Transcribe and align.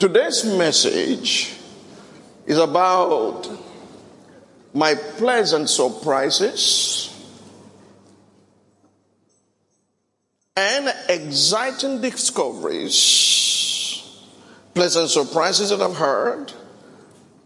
Today's 0.00 0.44
message 0.46 1.54
is 2.46 2.56
about 2.56 3.46
my 4.72 4.94
pleasant 4.94 5.68
surprises 5.68 7.14
and 10.56 10.90
exciting 11.06 12.00
discoveries. 12.00 12.96
Pleasant 14.72 15.10
surprises 15.10 15.68
that 15.68 15.82
I've 15.82 15.96
heard 15.96 16.50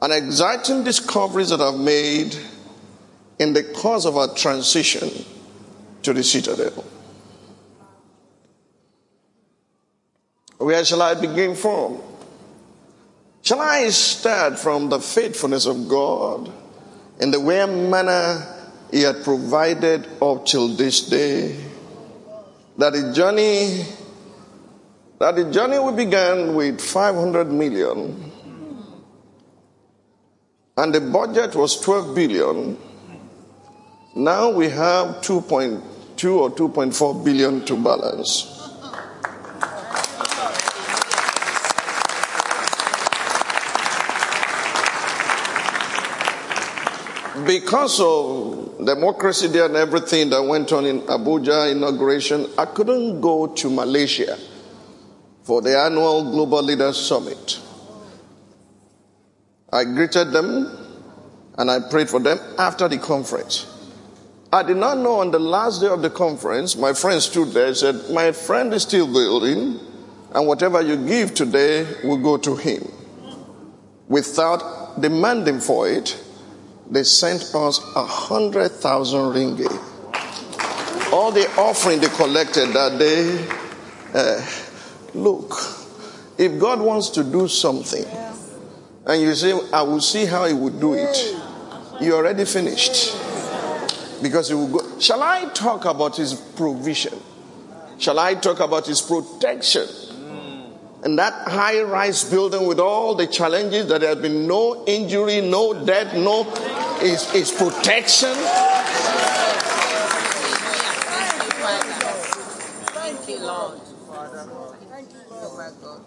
and 0.01 0.13
exciting 0.13 0.85
discoveries 0.85 1.49
that 1.49 1.61
I've 1.61 1.81
made 1.81 2.37
in 3.41 3.53
the 3.53 3.65
course 3.65 4.05
of 4.05 4.17
our 4.17 4.33
transition 4.33 5.11
to 6.05 6.13
the 6.13 6.23
citadel. 6.23 6.85
Where 10.59 10.85
shall 10.85 11.03
I 11.03 11.15
begin 11.15 11.57
from? 11.57 12.14
Shall 13.45 13.61
I 13.61 13.91
start 13.91 14.59
from 14.59 14.89
the 14.89 14.99
faithfulness 14.99 15.67
of 15.67 15.87
God 15.87 16.51
in 17.21 17.31
the 17.31 17.39
way 17.39 17.67
manner 17.67 18.43
He 18.91 19.03
had 19.03 19.23
provided 19.23 20.09
up 20.23 20.47
till 20.47 20.69
this 20.69 21.11
day? 21.11 21.63
That 22.79 22.95
the 22.95 23.13
journey, 23.13 23.85
that 25.19 25.37
the 25.37 25.51
journey 25.51 25.79
we 25.79 25.93
began 25.93 26.55
with 26.55 26.81
500 26.81 27.53
million, 27.53 28.33
and 30.79 30.95
the 30.95 31.03
budget 31.03 31.55
was 31.55 31.79
12 31.83 32.15
billion. 32.15 32.79
Now 34.17 34.53
we 34.53 34.71
have 34.71 35.17
2.2 35.21 36.35
or 36.35 36.51
2.4 36.51 37.23
billion 37.23 37.63
to 37.67 37.77
balance. 37.77 38.54
Because 47.47 48.01
of 48.01 48.85
democracy 48.85 49.49
there 49.49 49.67
and 49.67 49.77
everything 49.77 50.31
that 50.31 50.43
went 50.43 50.73
on 50.73 50.85
in 50.87 51.01
Abuja 51.03 51.73
inauguration, 51.73 52.47
I 52.59 52.67
couldn't 52.67 53.21
go 53.21 53.47
to 53.47 53.71
Malaysia 53.71 54.39
for 55.43 55.61
the 55.63 55.79
annual 55.79 56.31
Global 56.31 56.63
Leaders 56.63 56.97
Summit. 56.99 57.61
I 59.73 59.85
greeted 59.85 60.33
them 60.33 60.85
and 61.59 61.71
I 61.71 61.81
prayed 61.91 62.09
for 62.11 62.21
them 62.21 62.39
after 62.59 62.89
the 62.89 62.99
conference. 62.99 63.67
I 64.53 64.63
did 64.63 64.77
not 64.77 64.99
know 64.99 65.17
on 65.17 65.33
the 65.33 65.41
last 65.41 65.81
day 65.81 65.89
of 65.89 66.01
the 66.01 66.11
conference, 66.11 66.77
my 66.77 66.93
friend 66.93 67.21
stood 67.21 67.49
there 67.49 67.67
and 67.67 67.77
said, 67.77 68.11
My 68.13 68.31
friend 68.31 68.73
is 68.73 68.83
still 68.83 69.13
building, 69.13 69.81
and 70.33 70.47
whatever 70.47 70.81
you 70.81 70.97
give 70.97 71.35
today 71.35 71.85
will 72.05 72.19
go 72.19 72.37
to 72.39 72.55
him. 72.55 72.87
Without 74.07 75.01
demanding 75.01 75.59
for 75.59 75.89
it, 75.89 76.24
they 76.95 77.03
sent 77.03 77.43
us 77.55 77.81
a 77.97 78.05
hundred 78.05 78.71
thousand 78.71 79.21
ringgit. 79.35 81.13
All 81.13 81.33
the 81.33 81.49
offering 81.59 82.01
they 82.01 82.09
collected 82.09 82.69
that 82.69 82.99
day. 82.99 83.47
Uh, 84.15 84.47
look, 85.13 85.53
if 86.39 86.59
God 86.61 86.81
wants 86.81 87.11
to 87.11 87.25
do 87.25 87.49
something, 87.49 88.05
and 89.07 89.21
you 89.21 89.35
say, 89.35 89.53
I 89.73 89.83
will 89.83 90.01
see 90.01 90.25
how 90.25 90.47
He 90.47 90.55
would 90.55 90.81
do 90.81 90.95
it, 90.95 91.37
you 92.01 92.15
already 92.15 92.45
finished. 92.45 93.17
Because 94.23 94.49
He 94.49 94.55
will 94.55 94.69
go. 94.69 95.01
Shall 95.01 95.23
I 95.23 95.47
talk 95.53 95.85
about 95.85 96.17
His 96.17 96.35
provision? 96.35 97.21
Shall 97.99 98.19
I 98.19 98.35
talk 98.35 98.61
about 98.61 98.87
His 98.87 99.01
protection? 99.01 99.87
And 101.05 101.19
that 101.19 101.49
high 101.49 101.83
rise 101.83 102.25
building 102.25 102.67
with 102.67 102.81
all 102.81 103.15
the 103.15 103.27
challenges 103.27 103.89
that 103.89 104.01
there 104.01 104.15
has 104.15 104.23
been 104.23 104.47
no 104.47 104.85
injury, 104.87 105.43
no 105.43 105.85
death, 105.85 106.15
no 106.15 106.45
is, 107.05 107.33
is 107.35 107.53
protection. 107.53 108.35
Thank 112.95 113.29
you, 113.29 113.39
Lord. 113.41 113.81
Thank 114.91 115.11
my 115.57 115.71
God. 115.83 116.05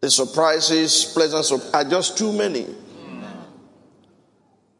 The 0.00 0.10
surprises, 0.10 1.04
pleasant 1.12 1.44
sur- 1.44 1.70
are 1.74 1.84
just 1.84 2.16
too 2.16 2.32
many. 2.32 2.66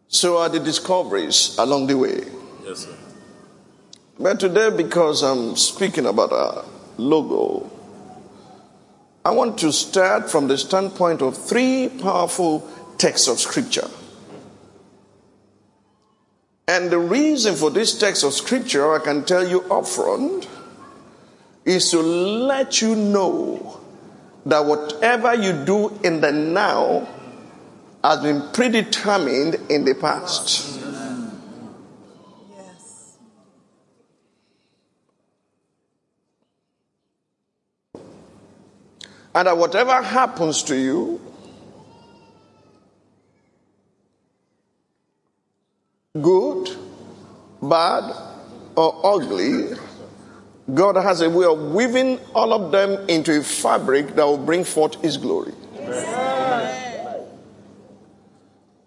So 0.09 0.39
are 0.39 0.49
the 0.49 0.61
discoveries 0.61 1.57
along 1.59 1.89
the 1.89 1.99
way. 1.99 2.25
Yes, 2.65 2.87
sir. 2.87 2.97
But 4.19 4.41
today, 4.41 4.71
because 4.71 5.23
I'm 5.23 5.55
speaking 5.57 6.07
about 6.07 6.33
a 6.33 6.65
logo, 6.97 7.71
I 9.25 9.33
want 9.33 9.59
to 9.59 9.73
start 9.73 10.31
from 10.31 10.49
the 10.49 10.57
standpoint 10.57 11.21
of 11.21 11.37
three 11.37 11.91
powerful 12.01 12.67
texts 12.97 13.29
of 13.29 13.39
scripture. 13.39 13.89
And 16.69 16.91
the 16.91 16.99
reason 16.99 17.57
for 17.57 17.71
this 17.71 17.99
text 17.99 18.23
of 18.25 18.35
scripture, 18.35 18.95
I 18.95 18.99
can 18.99 19.25
tell 19.25 19.49
you 19.49 19.61
upfront, 19.63 20.47
is 21.65 21.91
to 21.93 22.01
let 22.01 22.83
you 22.83 22.95
know 22.95 23.81
that 24.45 24.67
whatever 24.67 25.35
you 25.35 25.65
do 25.65 25.99
in 26.05 26.21
the 26.21 26.31
now 26.31 27.09
has 28.05 28.21
been 28.21 28.51
predetermined 28.53 29.55
in 29.71 29.87
the 29.87 29.95
past. 29.95 30.79
And 39.35 39.47
that 39.47 39.57
whatever 39.57 40.03
happens 40.03 40.63
to 40.65 40.77
you, 40.77 41.21
good, 46.15 46.71
bad, 47.63 48.15
or 48.77 49.01
ugly, 49.05 49.77
God 50.73 50.97
has 50.97 51.21
a 51.21 51.31
way 51.31 51.47
of 51.47 51.73
weaving 51.73 52.19
all 52.35 52.53
of 52.53 52.73
them 52.73 53.09
into 53.09 53.39
a 53.39 53.43
fabric 53.43 54.15
that 54.15 54.25
will 54.25 54.39
bring 54.39 54.65
forth 54.65 55.01
His 55.03 55.17
glory. 55.17 55.53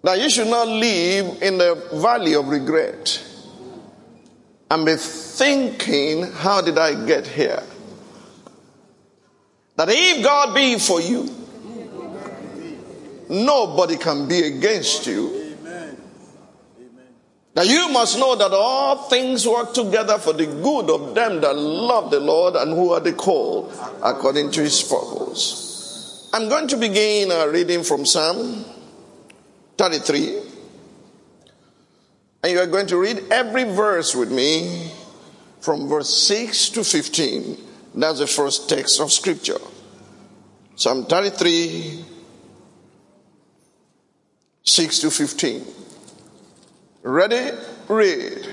Now, 0.04 0.14
you 0.14 0.30
should 0.30 0.48
not 0.48 0.68
live 0.68 1.42
in 1.44 1.60
the 1.60 1.76
valley 1.94 2.34
of 2.34 2.48
regret 2.48 3.24
and 4.72 4.86
be 4.86 4.96
thinking, 4.96 6.24
How 6.24 6.62
did 6.62 6.78
I 6.78 7.06
get 7.06 7.28
here? 7.28 7.62
That 9.76 9.90
if 9.90 10.24
God 10.24 10.56
be 10.56 10.80
for 10.80 11.02
you, 11.02 11.30
nobody 13.30 13.98
can 13.98 14.28
be 14.28 14.40
against 14.44 15.06
you. 15.06 15.41
Now 17.54 17.64
you 17.64 17.90
must 17.90 18.18
know 18.18 18.36
that 18.36 18.52
all 18.54 19.10
things 19.10 19.46
work 19.46 19.74
together 19.74 20.18
for 20.18 20.32
the 20.32 20.46
good 20.46 20.90
of 20.90 21.14
them 21.14 21.42
that 21.42 21.56
love 21.56 22.10
the 22.10 22.20
Lord 22.20 22.56
and 22.56 22.72
who 22.72 22.94
are 22.94 23.02
the 23.02 23.12
called 23.12 23.74
according 24.02 24.52
to 24.52 24.62
his 24.62 24.82
purpose. 24.82 26.30
I'm 26.34 26.48
going 26.48 26.70
to 26.70 26.78
begin 26.78 27.30
a 27.30 27.50
reading 27.50 27.84
from 27.84 28.06
Psalm 28.06 28.64
33. 29.78 30.44
And 32.44 32.54
you 32.54 32.60
are 32.60 32.68
going 32.68 32.88
to 32.88 32.98
read 32.98 33.26
every 33.30 33.66
verse 33.66 34.16
with 34.16 34.32
me 34.32 34.92
from 35.60 35.90
verse 35.90 36.10
6 36.10 36.70
to 36.70 36.84
15. 36.86 37.58
That's 37.96 38.20
the 38.20 38.28
first 38.28 38.70
text 38.70 39.02
of 39.02 39.12
scripture. 39.12 39.60
Psalm 40.78 41.06
33, 41.06 42.06
6 44.64 45.00
to 45.00 45.12
15. 45.12 45.81
Ready? 47.04 47.58
Read. 47.88 48.48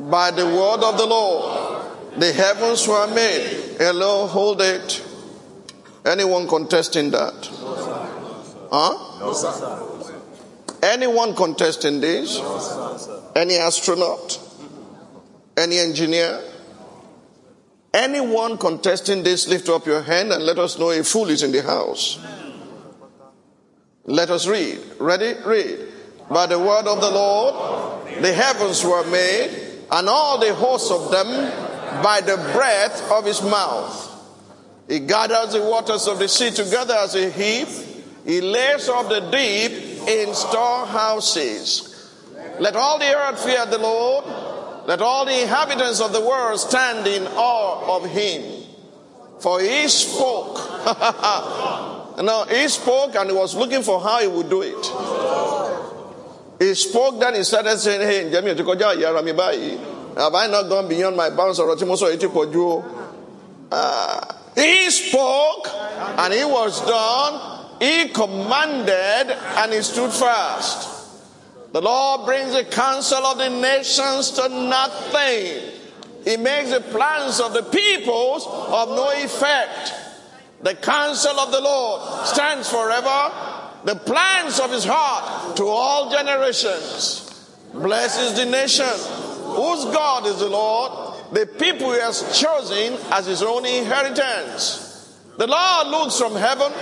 By 0.00 0.30
the 0.30 0.46
word 0.46 0.82
of 0.82 0.98
the 0.98 1.06
Lord, 1.06 1.86
the 2.16 2.32
heavens 2.32 2.88
were 2.88 3.06
made. 3.14 3.76
Hello, 3.78 4.26
hold 4.26 4.60
it. 4.60 5.04
Anyone 6.04 6.48
contesting 6.48 7.10
that? 7.10 7.48
Huh? 8.70 9.20
No, 9.20 9.32
sir. 9.32 9.90
Anyone 10.82 11.34
contesting 11.34 12.00
this? 12.00 12.38
Any 13.34 13.56
astronaut? 13.56 14.40
Any 15.56 15.78
engineer? 15.78 16.40
Anyone 17.92 18.58
contesting 18.58 19.22
this, 19.22 19.46
lift 19.46 19.68
up 19.68 19.86
your 19.86 20.02
hand 20.02 20.32
and 20.32 20.44
let 20.44 20.58
us 20.58 20.78
know 20.78 20.90
a 20.90 21.04
fool 21.04 21.30
is 21.30 21.42
in 21.42 21.52
the 21.52 21.62
house. 21.62 22.18
Let 24.04 24.30
us 24.30 24.46
read. 24.46 24.80
Ready? 24.98 25.34
Read. 25.44 25.83
By 26.28 26.46
the 26.46 26.58
word 26.58 26.86
of 26.86 27.00
the 27.00 27.10
Lord, 27.10 28.22
the 28.22 28.32
heavens 28.32 28.84
were 28.84 29.04
made, 29.10 29.50
and 29.90 30.08
all 30.08 30.38
the 30.38 30.54
hosts 30.54 30.90
of 30.90 31.10
them 31.10 31.26
by 32.02 32.20
the 32.20 32.36
breath 32.52 33.10
of 33.10 33.24
his 33.24 33.42
mouth. 33.42 34.10
He 34.88 35.00
gathers 35.00 35.52
the 35.52 35.62
waters 35.62 36.06
of 36.06 36.18
the 36.18 36.28
sea 36.28 36.50
together 36.50 36.94
as 36.94 37.14
a 37.14 37.30
heap. 37.30 37.68
He 38.24 38.40
lays 38.40 38.88
up 38.88 39.08
the 39.08 39.20
deep 39.30 39.72
in 40.08 40.34
storehouses. 40.34 41.90
Let 42.58 42.76
all 42.76 42.98
the 42.98 43.14
earth 43.14 43.44
fear 43.44 43.66
the 43.66 43.78
Lord. 43.78 44.24
Let 44.86 45.00
all 45.00 45.24
the 45.24 45.42
inhabitants 45.42 46.00
of 46.00 46.12
the 46.12 46.20
world 46.20 46.60
stand 46.60 47.06
in 47.06 47.26
awe 47.26 47.96
of 47.96 48.08
him. 48.10 48.64
For 49.40 49.60
he 49.60 49.88
spoke. 49.88 50.56
no, 52.22 52.44
he 52.48 52.68
spoke 52.68 53.14
and 53.14 53.30
he 53.30 53.36
was 53.36 53.54
looking 53.54 53.82
for 53.82 54.00
how 54.00 54.20
he 54.20 54.26
would 54.26 54.48
do 54.48 54.62
it. 54.62 55.53
He 56.58 56.74
spoke, 56.74 57.20
then 57.20 57.34
he 57.34 57.44
started 57.44 57.78
saying, 57.78 58.00
Hey, 58.00 58.30
Jami, 58.30 58.50
have 60.16 60.34
I 60.34 60.46
not 60.46 60.68
gone 60.68 60.88
beyond 60.88 61.16
my 61.16 61.30
bounds 61.30 61.58
or 61.58 61.70
uh, 63.72 64.34
He 64.54 64.90
spoke 64.90 65.68
and 66.18 66.32
he 66.32 66.44
was 66.44 66.86
done. 66.86 67.60
He 67.80 68.08
commanded 68.10 69.36
and 69.58 69.72
he 69.72 69.82
stood 69.82 70.12
fast. 70.12 70.94
The 71.72 71.82
Lord 71.82 72.24
brings 72.26 72.54
the 72.54 72.64
counsel 72.64 73.26
of 73.26 73.38
the 73.38 73.48
nations 73.48 74.30
to 74.32 74.48
nothing. 74.48 75.72
He 76.24 76.36
makes 76.36 76.70
the 76.70 76.80
plans 76.80 77.40
of 77.40 77.52
the 77.52 77.64
peoples 77.64 78.46
of 78.46 78.90
no 78.90 79.10
effect. 79.16 79.92
The 80.62 80.76
counsel 80.76 81.38
of 81.40 81.50
the 81.50 81.60
Lord 81.60 82.26
stands 82.28 82.70
forever. 82.70 83.32
The 83.84 83.94
plans 83.96 84.60
of 84.60 84.70
his 84.70 84.84
heart 84.84 85.56
to 85.56 85.66
all 85.66 86.10
generations. 86.10 87.20
Blesses 87.72 88.34
the 88.38 88.44
nation 88.46 88.86
whose 88.86 89.84
God 89.86 90.26
is 90.26 90.38
the 90.38 90.48
Lord, 90.48 90.92
the 91.32 91.44
people 91.46 91.92
he 91.92 91.98
has 92.00 92.22
chosen 92.38 92.96
as 93.10 93.26
his 93.26 93.42
own 93.42 93.66
inheritance. 93.66 95.18
The 95.36 95.46
Lord 95.46 95.88
looks 95.88 96.18
from 96.18 96.34
heaven. 96.36 96.72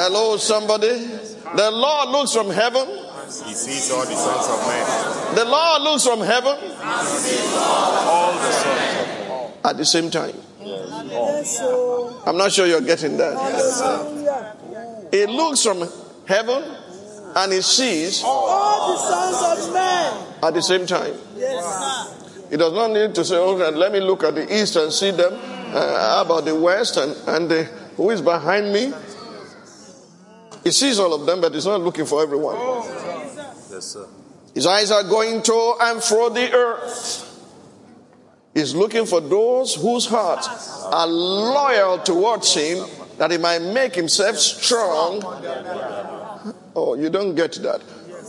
Hello, 0.00 0.36
somebody. 0.36 1.06
The 1.56 1.70
Lord 1.72 2.08
looks 2.10 2.32
from 2.32 2.50
heaven. 2.50 2.86
He 3.26 3.52
sees 3.54 3.90
all 3.90 4.04
the 4.06 4.14
sons 4.14 4.46
of 4.48 4.66
men. 4.68 5.34
The 5.34 5.44
Lord 5.44 5.82
looks 5.82 6.04
from 6.06 6.20
heaven 6.20 6.56
All 6.80 8.32
the 8.32 8.52
sons 8.52 8.66
of 8.66 9.34
men. 9.34 9.52
at 9.64 9.76
the 9.76 9.84
same 9.84 10.10
time. 10.10 10.34
I'm 12.26 12.36
not 12.36 12.52
sure 12.52 12.66
you're 12.66 12.80
getting 12.80 13.16
that. 13.18 13.34
He 15.10 15.26
looks 15.26 15.62
from 15.62 15.88
heaven 16.26 16.62
and 17.36 17.52
he 17.52 17.62
sees 17.62 18.22
All 18.24 18.92
the 18.92 18.98
sons 18.98 19.66
of 19.68 19.72
men. 19.74 20.26
at 20.42 20.54
the 20.54 20.62
same 20.62 20.86
time. 20.86 21.14
Yes. 21.36 22.46
He 22.50 22.56
does 22.56 22.72
not 22.72 22.90
need 22.90 23.14
to 23.14 23.24
say, 23.24 23.36
okay, 23.36 23.76
let 23.76 23.92
me 23.92 24.00
look 24.00 24.24
at 24.24 24.34
the 24.34 24.52
east 24.54 24.76
and 24.76 24.92
see 24.92 25.10
them. 25.10 25.32
Uh, 25.34 26.14
how 26.16 26.22
about 26.22 26.44
the 26.46 26.54
west 26.54 26.96
and, 26.96 27.14
and 27.28 27.50
the, 27.50 27.64
who 27.96 28.10
is 28.10 28.22
behind 28.22 28.72
me? 28.72 28.92
He 30.64 30.70
sees 30.70 30.98
all 30.98 31.12
of 31.14 31.26
them, 31.26 31.40
but 31.40 31.52
he's 31.54 31.66
not 31.66 31.80
looking 31.80 32.06
for 32.06 32.22
everyone. 32.22 32.56
Yes, 32.56 33.84
sir. 33.84 34.06
His 34.54 34.66
eyes 34.66 34.90
are 34.90 35.04
going 35.04 35.42
to 35.42 35.74
and 35.82 36.02
fro 36.02 36.30
the 36.30 36.50
earth. 36.52 37.24
He's 38.54 38.74
looking 38.74 39.06
for 39.06 39.20
those 39.20 39.74
whose 39.74 40.06
hearts 40.06 40.48
are 40.86 41.06
loyal 41.06 41.98
towards 42.00 42.52
him 42.54 42.84
that 43.18 43.30
he 43.30 43.38
might 43.38 43.62
make 43.62 43.94
himself 43.94 44.36
strong. 44.36 45.22
Oh, 46.74 46.94
you 46.98 47.10
don't 47.10 47.34
get 47.34 47.52
that. 47.62 47.82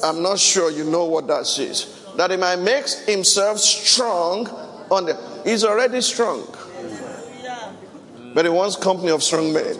I'm 0.03 0.21
not 0.21 0.39
sure 0.39 0.71
you 0.71 0.83
know 0.83 1.05
what 1.05 1.27
that 1.27 1.45
says. 1.45 1.95
That 2.17 2.31
he 2.31 2.37
might 2.37 2.57
make 2.57 2.87
himself 3.05 3.59
strong 3.59 4.47
on 4.89 5.05
the 5.05 5.41
he's 5.45 5.63
already 5.63 6.01
strong. 6.01 6.47
But 8.33 8.45
he 8.45 8.51
wants 8.51 8.75
company 8.75 9.11
of 9.11 9.23
strong 9.23 9.53
men 9.53 9.75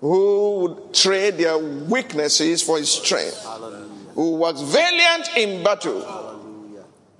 who 0.00 0.58
would 0.60 0.94
trade 0.94 1.38
their 1.38 1.56
weaknesses 1.58 2.62
for 2.62 2.78
his 2.78 2.90
strength, 2.90 3.42
who 4.14 4.36
was 4.36 4.60
valiant 4.60 5.28
in 5.36 5.64
battle, 5.64 6.00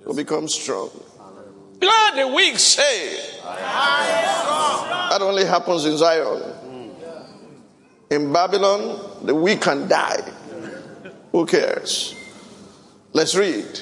will 0.05 0.15
become 0.15 0.47
strong. 0.47 0.91
Let 1.81 2.15
the 2.15 2.27
weak 2.27 2.59
say. 2.59 3.34
That 3.45 5.21
only 5.21 5.45
happens 5.45 5.85
in 5.85 5.97
Zion. 5.97 6.41
In 8.09 8.33
Babylon, 8.33 8.99
the 9.23 9.33
weak 9.33 9.61
can 9.61 9.87
die. 9.87 10.21
Who 11.31 11.45
cares? 11.45 12.15
Let's 13.13 13.35
read. 13.35 13.79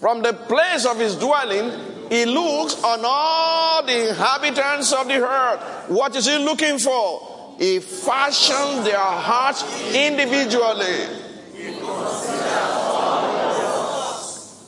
From 0.00 0.22
the 0.22 0.32
place 0.32 0.86
of 0.86 0.98
his 0.98 1.16
dwelling, 1.16 1.70
he 2.10 2.26
looks 2.26 2.82
on 2.82 3.00
all 3.04 3.82
the 3.84 4.10
inhabitants 4.10 4.92
of 4.92 5.08
the 5.08 5.20
earth. 5.24 5.88
What 5.88 6.14
is 6.16 6.26
he 6.26 6.36
looking 6.38 6.78
for? 6.78 7.56
He 7.58 7.78
fashions 7.78 8.84
their 8.84 8.98
hearts 8.98 9.62
individually. 9.94 11.06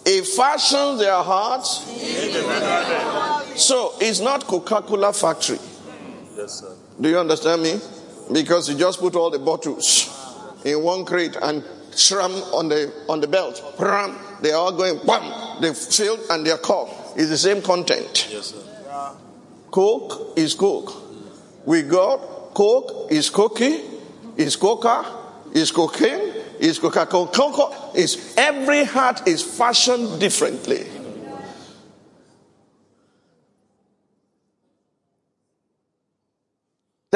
He 0.06 0.20
fashions 0.22 1.00
their 1.00 1.22
hearts. 1.22 1.84
So 3.56 3.94
it's 4.00 4.20
not 4.20 4.46
Coca-Cola 4.46 5.12
factory. 5.12 5.58
Yes, 6.36 6.60
sir. 6.60 6.74
Do 7.00 7.08
you 7.08 7.18
understand 7.18 7.62
me? 7.62 7.80
Because 8.32 8.68
you 8.68 8.76
just 8.76 8.98
put 9.00 9.14
all 9.16 9.30
the 9.30 9.38
bottles 9.38 10.12
in 10.64 10.82
one 10.82 11.04
crate 11.04 11.36
and 11.40 11.62
shram 11.92 12.52
on 12.52 12.68
the 12.68 12.92
on 13.08 13.20
the 13.20 13.28
belt. 13.28 13.74
Pram, 13.78 14.18
they 14.42 14.52
are 14.52 14.60
all 14.60 14.72
going 14.72 14.98
bam. 15.06 15.60
They 15.60 15.72
filled 15.72 16.20
and 16.30 16.46
their 16.46 16.58
cup 16.58 16.88
is 17.16 17.30
the 17.30 17.38
same 17.38 17.62
content. 17.62 18.28
Yes, 18.30 18.54
sir. 18.54 19.16
Coke 19.70 20.32
is 20.36 20.54
Coke. 20.54 20.92
We 21.64 21.82
got 21.82 22.18
Coke 22.54 23.10
is 23.10 23.28
cookie, 23.30 23.82
is 24.36 24.56
coca, 24.56 25.04
is 25.52 25.70
cocaine, 25.70 26.32
is 26.58 26.78
Coca-Cola. 26.78 27.28
Coca 27.28 27.98
is 27.98 28.34
every 28.36 28.84
heart 28.84 29.26
is 29.28 29.42
fashioned 29.42 30.18
differently. 30.20 30.86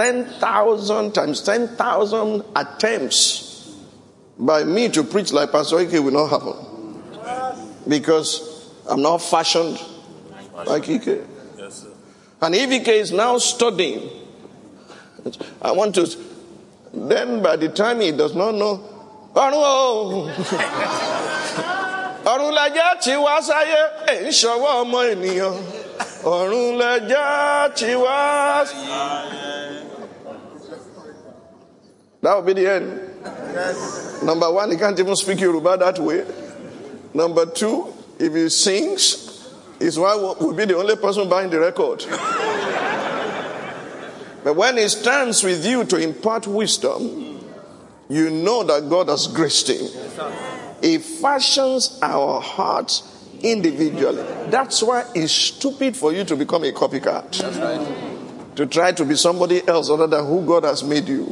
Ten 0.01 0.25
thousand 0.25 1.13
times 1.13 1.43
ten 1.43 1.69
thousand 1.77 2.43
attempts 2.57 3.69
by 4.39 4.65
me 4.65 4.89
to 4.89 5.05
preach 5.05 5.31
like 5.31 5.53
Pastor 5.53 5.77
Ike 5.77 5.93
will 5.93 6.11
not 6.11 6.29
happen 6.29 6.57
because 7.87 8.73
I'm 8.89 9.03
not 9.03 9.19
fashioned 9.19 9.79
like 10.65 10.89
Ike. 10.89 11.21
And 12.41 12.55
if 12.55 12.71
Ike 12.71 12.89
is 12.89 13.13
now 13.13 13.37
studying, 13.37 14.09
I 15.61 15.73
want 15.73 15.95
to. 15.97 16.09
Then 16.95 17.43
by 17.43 17.57
the 17.57 17.69
time 17.69 18.01
he 18.01 18.11
does 18.13 18.35
not 18.35 18.55
know, 18.55 18.81
ọ̀run 22.25 22.53
lẹjẹ 22.57 22.89
tí 23.05 23.13
wá 23.25 23.37
sáyé, 23.49 23.83
ń 24.25 24.29
ṣọwọ́ 24.33 24.71
ọmọ 24.81 24.99
ènìyàn. 25.13 25.57
Ọ̀run 26.25 26.79
lẹjẹ 26.81 27.25
tí 27.77 27.91
wá. 28.05 28.65
That 32.23 32.35
will 32.37 32.43
be 32.43 32.53
the 32.53 32.71
end. 32.71 34.25
Number 34.25 34.53
one, 34.53 34.71
he 34.71 34.77
can't 34.77 34.99
even 34.99 35.17
speak 35.17 35.41
Yoruba 35.41 35.77
that 35.79 35.99
way. 35.99 36.27
Number 37.15 37.47
two, 37.47 37.93
if 38.19 38.35
he 38.35 38.49
sings, 38.51 39.49
his 39.79 39.99
wife 39.99 40.17
will 40.17 40.35
will 40.41 40.55
be 40.55 40.67
the 40.67 40.77
only 40.77 40.97
person 40.97 41.29
buying 41.29 41.51
the 41.51 41.59
record. 41.61 42.05
But 44.43 44.57
when 44.57 44.79
he 44.79 44.89
stands 44.89 45.43
with 45.43 45.67
you 45.67 45.85
to 45.85 45.97
impart 45.97 46.47
wisdom, 46.47 47.41
you 48.09 48.31
know 48.31 48.63
that 48.65 48.89
God 48.89 49.09
has 49.09 49.27
graced 49.27 49.69
him. 49.69 49.87
He 50.83 50.99
fashions 50.99 51.99
our 52.03 52.41
hearts 52.41 53.03
individually. 53.43 54.23
That's 54.51 54.83
why 54.83 55.05
it's 55.15 55.33
stupid 55.33 55.97
for 55.97 56.13
you 56.13 56.25
to 56.25 56.37
become 56.37 56.65
a 56.65 56.73
copycat. 56.73 58.57
to 58.57 58.67
try 58.67 58.93
to 58.93 59.05
be 59.05 59.15
somebody 59.15 59.67
else 59.67 59.89
other 59.91 60.07
than 60.07 60.27
who 60.27 60.45
God 60.45 60.65
has 60.65 60.83
made 60.83 61.09
you. 61.09 61.27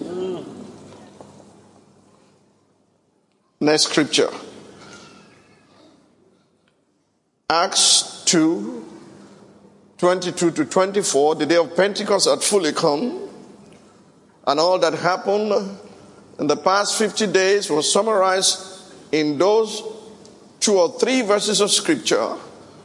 Next 3.69 3.83
scripture. 3.83 4.31
Acts 7.51 8.23
2 8.25 8.83
22 9.99 10.51
to 10.53 10.65
24. 10.65 11.35
The 11.35 11.45
day 11.45 11.57
of 11.57 11.77
Pentecost 11.77 12.31
had 12.31 12.43
fully 12.43 12.73
come, 12.73 13.29
and 14.47 14.59
all 14.59 14.79
that 14.79 14.95
happened 14.95 15.53
in 16.39 16.47
the 16.47 16.57
past 16.57 16.97
50 16.97 17.27
days 17.27 17.69
was 17.69 17.93
summarized 17.93 18.91
in 19.13 19.37
those 19.37 19.83
two 20.61 20.79
or 20.79 20.99
three 20.99 21.21
verses 21.21 21.61
of 21.61 21.71
scripture. 21.71 22.25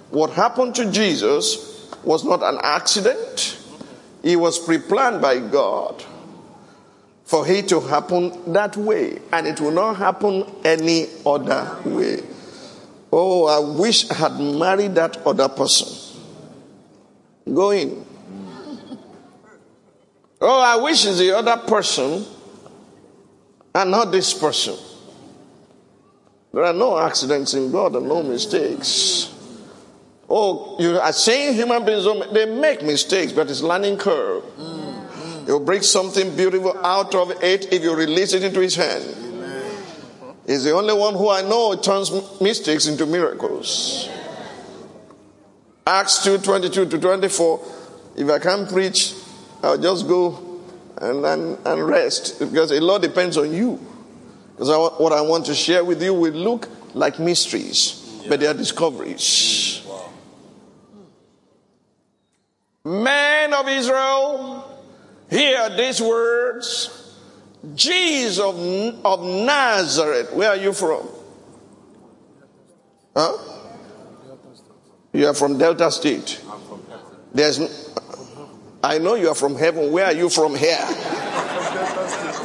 What 0.09 0.31
happened 0.31 0.75
to 0.75 0.91
Jesus 0.91 1.95
was 2.03 2.25
not 2.25 2.43
an 2.43 2.59
accident, 2.61 3.57
it 4.21 4.35
was 4.35 4.59
pre 4.59 4.79
planned 4.79 5.21
by 5.21 5.39
God 5.39 6.03
for 7.25 7.47
it 7.47 7.67
to 7.69 7.79
happen 7.79 8.53
that 8.53 8.75
way, 8.77 9.19
and 9.31 9.47
it 9.47 9.59
will 9.61 9.71
not 9.71 9.95
happen 9.95 10.45
any 10.63 11.07
other 11.25 11.77
way. 11.85 12.21
Oh, 13.11 13.45
I 13.45 13.59
wish 13.77 14.09
I 14.09 14.15
had 14.15 14.39
married 14.39 14.95
that 14.95 15.25
other 15.25 15.47
person. 15.47 16.21
Go 17.45 17.71
in. 17.71 18.05
Oh, 20.41 20.59
I 20.59 20.75
wish 20.77 21.05
it's 21.05 21.19
the 21.19 21.31
other 21.31 21.57
person 21.57 22.25
and 23.73 23.91
not 23.91 24.11
this 24.11 24.33
person. 24.33 24.75
There 26.53 26.63
are 26.63 26.73
no 26.73 26.97
accidents 26.97 27.53
in 27.53 27.71
God 27.71 27.95
and 27.95 28.07
no 28.07 28.21
mistakes. 28.21 29.33
Oh, 30.29 30.75
you 30.79 30.99
are 30.99 31.13
saying 31.13 31.55
human 31.55 31.85
beings, 31.85 32.05
they 32.31 32.45
make 32.45 32.83
mistakes, 32.83 33.31
but 33.31 33.49
it's 33.49 33.61
learning 33.61 33.97
curve. 33.97 34.43
Mm. 35.43 35.45
He'll 35.45 35.59
bring 35.59 35.81
something 35.81 36.35
beautiful 36.35 36.77
out 36.85 37.13
of 37.15 37.31
it 37.43 37.71
if 37.71 37.83
you 37.83 37.95
release 37.95 38.33
it 38.33 38.43
into 38.43 38.59
his 38.59 38.75
hand. 38.75 39.03
Amen. 39.03 40.35
He's 40.47 40.63
the 40.63 40.71
only 40.71 40.93
one 40.93 41.13
who 41.13 41.29
I 41.29 41.41
know 41.41 41.75
turns 41.75 42.11
mistakes 42.41 42.87
into 42.87 43.05
miracles. 43.05 44.09
Acts 45.85 46.23
2 46.23 46.39
22 46.39 46.85
to 46.87 46.97
24. 46.97 47.67
If 48.15 48.29
I 48.29 48.39
can't 48.39 48.69
preach, 48.69 49.13
I'll 49.61 49.77
just 49.77 50.07
go 50.07 50.61
and, 50.97 51.25
and, 51.25 51.57
and 51.65 51.87
rest 51.87 52.39
because 52.39 52.71
a 52.71 52.79
lot 52.79 53.01
depends 53.01 53.37
on 53.37 53.51
you. 53.51 53.79
Because 54.51 54.69
I, 54.69 54.77
what 55.01 55.11
I 55.11 55.21
want 55.21 55.45
to 55.47 55.55
share 55.55 55.83
with 55.83 56.01
you 56.01 56.13
will 56.13 56.33
look 56.33 56.69
like 56.93 57.19
mysteries, 57.19 58.19
yeah. 58.21 58.29
but 58.29 58.39
they 58.39 58.47
are 58.47 58.53
discoveries. 58.53 59.81
Wow. 59.85 60.09
Men 62.85 63.53
of 63.53 63.67
Israel, 63.67 64.72
hear 65.33 65.75
these 65.75 66.01
words. 66.01 66.99
Jesus 67.75 68.39
of, 68.39 68.55
of 69.05 69.23
Nazareth, 69.23 70.33
where 70.33 70.49
are 70.49 70.57
you 70.57 70.73
from? 70.73 71.07
Huh? 73.15 73.37
You 75.13 75.27
are 75.27 75.33
from 75.33 75.57
Delta 75.57 75.89
State. 75.91 76.41
There's, 77.33 77.59
I 78.83 78.97
know 78.97 79.15
you 79.15 79.29
are 79.29 79.35
from 79.35 79.55
heaven. 79.55 79.91
Where 79.91 80.05
are 80.05 80.13
you 80.13 80.29
from 80.29 80.55
here? 80.55 80.77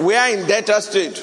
we 0.01 0.15
are 0.15 0.31
in 0.31 0.47
Delta 0.47 0.81
State. 0.81 1.15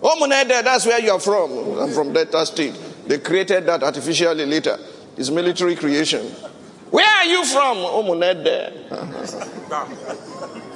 Omunede, 0.00 0.62
that's 0.62 0.86
where 0.86 1.00
you 1.00 1.10
are 1.10 1.20
from. 1.20 1.78
I'm 1.78 1.90
from 1.90 2.12
Delta 2.12 2.46
State. 2.46 2.78
They 3.06 3.18
created 3.18 3.66
that 3.66 3.82
artificially 3.82 4.46
later. 4.46 4.78
It's 5.16 5.30
military 5.30 5.74
creation. 5.74 6.24
Where 6.90 7.06
are 7.06 7.24
you 7.24 7.44
from? 7.44 7.78
Omunede. 7.78 8.86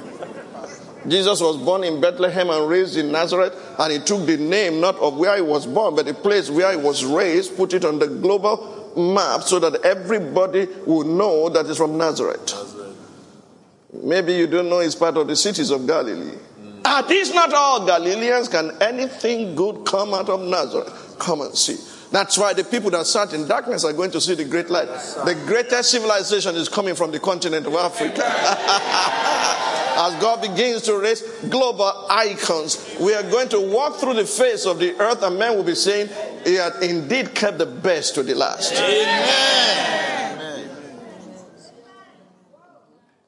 Jesus 1.07 1.39
was 1.41 1.57
born 1.57 1.83
in 1.83 2.01
Bethlehem 2.01 2.49
and 2.49 2.67
raised 2.67 2.97
in 2.97 3.11
Nazareth, 3.11 3.55
and 3.77 3.91
he 3.93 3.99
took 3.99 4.25
the 4.25 4.37
name 4.37 4.79
not 4.79 4.95
of 4.97 5.17
where 5.17 5.35
he 5.35 5.41
was 5.41 5.67
born, 5.67 5.95
but 5.95 6.05
the 6.05 6.13
place 6.13 6.49
where 6.49 6.71
he 6.71 6.77
was 6.77 7.05
raised, 7.05 7.55
put 7.55 7.73
it 7.73 7.85
on 7.85 7.99
the 7.99 8.07
global 8.07 8.93
map 8.95 9.43
so 9.43 9.59
that 9.59 9.83
everybody 9.83 10.67
will 10.85 11.03
know 11.03 11.49
that 11.49 11.65
it's 11.65 11.77
from 11.77 11.97
Nazareth. 11.97 12.39
Nazareth. 12.41 12.97
Maybe 14.03 14.33
you 14.33 14.47
don't 14.47 14.69
know 14.69 14.79
it's 14.79 14.95
part 14.95 15.17
of 15.17 15.27
the 15.27 15.35
cities 15.35 15.69
of 15.69 15.85
Galilee. 15.87 16.37
Mm. 16.59 16.85
Are 16.85 17.07
these 17.07 17.33
not 17.33 17.53
all 17.53 17.85
Galileans? 17.85 18.49
Can 18.49 18.71
anything 18.81 19.55
good 19.55 19.85
come 19.85 20.13
out 20.13 20.29
of 20.29 20.41
Nazareth? 20.41 21.15
Come 21.19 21.41
and 21.41 21.55
see. 21.55 21.77
That's 22.11 22.37
why 22.37 22.53
the 22.53 22.63
people 22.63 22.91
that 22.91 23.05
sat 23.07 23.33
in 23.33 23.47
darkness 23.47 23.83
are 23.83 23.93
going 23.93 24.11
to 24.11 24.21
see 24.21 24.35
the 24.35 24.45
great 24.45 24.69
light. 24.69 24.87
The 24.87 25.35
greatest 25.45 25.91
civilization 25.91 26.55
is 26.55 26.69
coming 26.69 26.95
from 26.95 27.11
the 27.11 27.19
continent 27.19 27.65
of 27.65 27.73
Africa. 27.75 28.21
As 29.97 30.21
God 30.21 30.41
begins 30.41 30.81
to 30.83 30.99
raise 30.99 31.21
global 31.49 32.07
icons, 32.09 32.97
we 32.99 33.13
are 33.13 33.23
going 33.23 33.49
to 33.49 33.59
walk 33.59 33.95
through 33.95 34.15
the 34.15 34.25
face 34.25 34.65
of 34.65 34.79
the 34.79 34.99
earth, 34.99 35.23
and 35.23 35.39
men 35.39 35.55
will 35.55 35.63
be 35.63 35.75
saying, 35.75 36.09
He 36.43 36.55
had 36.55 36.73
indeed 36.83 37.33
kept 37.33 37.57
the 37.57 37.65
best 37.65 38.15
to 38.15 38.23
the 38.23 38.35
last. 38.35 38.73
Amen. 38.73 39.45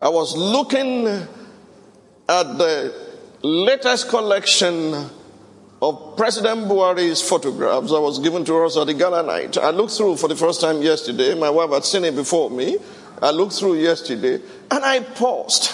I 0.02 0.10
was 0.10 0.36
looking 0.36 1.08
at 1.08 2.58
the 2.58 2.94
latest 3.42 4.10
collection 4.10 5.10
of 5.82 6.18
President 6.18 6.68
Buhari's 6.68 7.22
photographs 7.22 7.92
that 7.92 8.02
was 8.02 8.20
given 8.20 8.44
to 8.46 8.64
us 8.64 8.78
at 8.78 8.88
the 8.88 8.94
gala 8.94 9.24
night. 9.24 9.58
I 9.58 9.70
looked 9.70 9.94
through 9.94 10.18
for 10.18 10.28
the 10.28 10.36
first 10.36 10.60
time 10.60 10.82
yesterday. 10.82 11.34
My 11.36 11.50
wife 11.50 11.72
had 11.72 11.86
seen 11.86 12.04
it 12.04 12.16
before 12.16 12.50
me. 12.50 12.78
I 13.22 13.32
looked 13.32 13.54
through 13.54 13.76
yesterday 13.76 14.42
and 14.70 14.86
I 14.86 15.00
paused. 15.02 15.72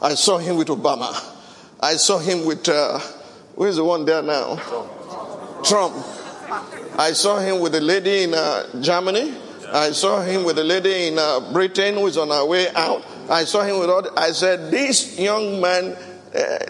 I 0.00 0.14
saw 0.14 0.38
him 0.38 0.56
with 0.56 0.68
Obama. 0.68 1.14
I 1.80 1.96
saw 1.96 2.18
him 2.18 2.44
with, 2.44 2.68
uh, 2.68 2.98
where's 3.54 3.76
the 3.76 3.84
one 3.84 4.04
there 4.04 4.22
now? 4.22 4.56
Trump. 5.64 5.94
I 6.98 7.12
saw 7.12 7.38
him 7.38 7.60
with 7.60 7.74
a 7.74 7.80
lady 7.80 8.24
in 8.24 8.34
uh, 8.34 8.80
Germany. 8.80 9.34
I 9.72 9.90
saw 9.90 10.22
him 10.22 10.44
with 10.44 10.58
a 10.58 10.64
lady 10.64 11.08
in 11.08 11.18
uh, 11.18 11.52
Britain 11.52 11.94
who 11.94 12.06
is 12.06 12.16
on 12.16 12.28
her 12.28 12.44
way 12.44 12.68
out. 12.74 13.04
I 13.28 13.44
saw 13.44 13.62
him 13.62 13.80
with 13.80 13.90
all, 13.90 14.06
I 14.16 14.30
said, 14.32 14.70
this 14.70 15.18
young 15.18 15.60
man 15.60 15.96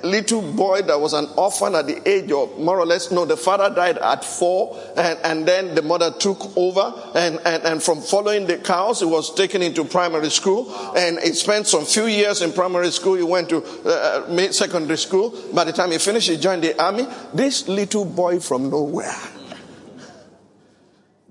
little 0.02 0.42
boy 0.52 0.82
that 0.82 1.00
was 1.00 1.12
an 1.12 1.26
orphan 1.36 1.74
at 1.74 1.86
the 1.86 2.08
age 2.08 2.30
of 2.30 2.58
more 2.58 2.78
or 2.78 2.86
less, 2.86 3.10
no, 3.10 3.24
the 3.24 3.36
father 3.36 3.74
died 3.74 3.98
at 3.98 4.24
four, 4.24 4.78
and, 4.96 5.18
and 5.24 5.48
then 5.48 5.74
the 5.74 5.82
mother 5.82 6.10
took 6.12 6.56
over, 6.56 6.92
and, 7.14 7.40
and, 7.44 7.62
and 7.64 7.82
from 7.82 8.00
following 8.00 8.46
the 8.46 8.58
cows, 8.58 9.00
he 9.00 9.06
was 9.06 9.34
taken 9.34 9.62
into 9.62 9.84
primary 9.84 10.30
school, 10.30 10.72
and 10.96 11.18
he 11.20 11.32
spent 11.32 11.66
some 11.66 11.84
few 11.84 12.06
years 12.06 12.42
in 12.42 12.52
primary 12.52 12.90
school. 12.90 13.14
He 13.14 13.22
went 13.22 13.48
to 13.48 13.62
uh, 13.84 14.26
uh 14.28 14.52
secondary 14.52 14.98
school. 14.98 15.34
By 15.52 15.64
the 15.64 15.72
time 15.72 15.90
he 15.90 15.98
finished, 15.98 16.28
he 16.28 16.36
joined 16.36 16.62
the 16.62 16.80
army. 16.80 17.06
This 17.34 17.66
little 17.68 18.04
boy 18.04 18.40
from 18.40 18.70
nowhere. 18.70 19.14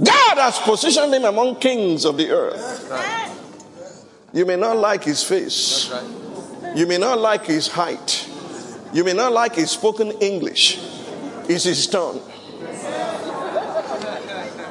God 0.04 0.38
has 0.38 0.60
positioned 0.60 1.14
him 1.14 1.24
among 1.24 1.60
kings 1.60 2.04
of 2.06 2.18
the 2.18 2.30
earth. 2.30 3.46
You 4.34 4.46
may 4.46 4.58
not 4.58 4.76
like 4.76 5.06
his 5.06 5.24
face. 5.24 5.90
You 6.76 6.86
may 6.88 6.98
not 6.98 7.20
like 7.20 7.46
his 7.46 7.70
height. 7.70 8.30
You 8.92 9.06
may 9.06 9.14
not 9.14 9.32
like 9.32 9.56
his 9.56 9.72
spoken 9.72 10.12
English. 10.20 10.78
It's 11.48 11.64
his 11.64 11.88
tongue. 11.88 12.22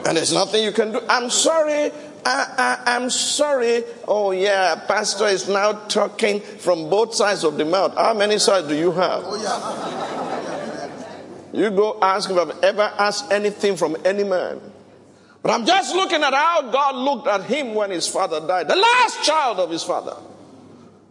And 0.07 0.19
there's 0.19 0.35
nothing 0.35 0.63
you 0.63 0.73
can 0.73 0.93
do. 0.93 1.01
I'm 1.09 1.31
sorry. 1.31 1.93
I, 2.27 2.83
I, 2.87 2.97
am 2.97 3.09
sorry. 3.09 3.85
Oh, 4.07 4.33
yeah, 4.33 4.85
Pastor 4.87 5.25
is 5.25 5.49
now 5.49 5.73
talking 5.73 6.41
from 6.41 6.91
both 6.91 7.15
sides 7.15 7.43
of 7.43 7.57
the 7.57 7.65
mouth. 7.65 7.95
How 7.95 8.13
many 8.13 8.39
sides 8.39 8.69
do 8.69 8.75
you 8.75 8.93
have? 8.93 9.23
You 11.55 11.71
go 11.71 11.99
ask 12.03 12.29
if 12.29 12.37
I've 12.37 12.63
ever 12.65 12.83
asked 12.99 13.33
anything 13.33 13.77
from 13.77 13.97
any 14.05 14.25
man. 14.25 14.61
But 15.43 15.53
I'm 15.53 15.65
just 15.65 15.95
looking 15.95 16.23
at 16.23 16.35
how 16.35 16.71
God 16.71 16.97
looked 16.97 17.29
at 17.29 17.45
him 17.45 17.75
when 17.75 17.91
his 17.91 18.07
father 18.09 18.47
died, 18.47 18.69
the 18.69 18.77
last 18.77 19.23
child 19.23 19.59
of 19.59 19.71
his 19.71 19.83
father 19.83 20.17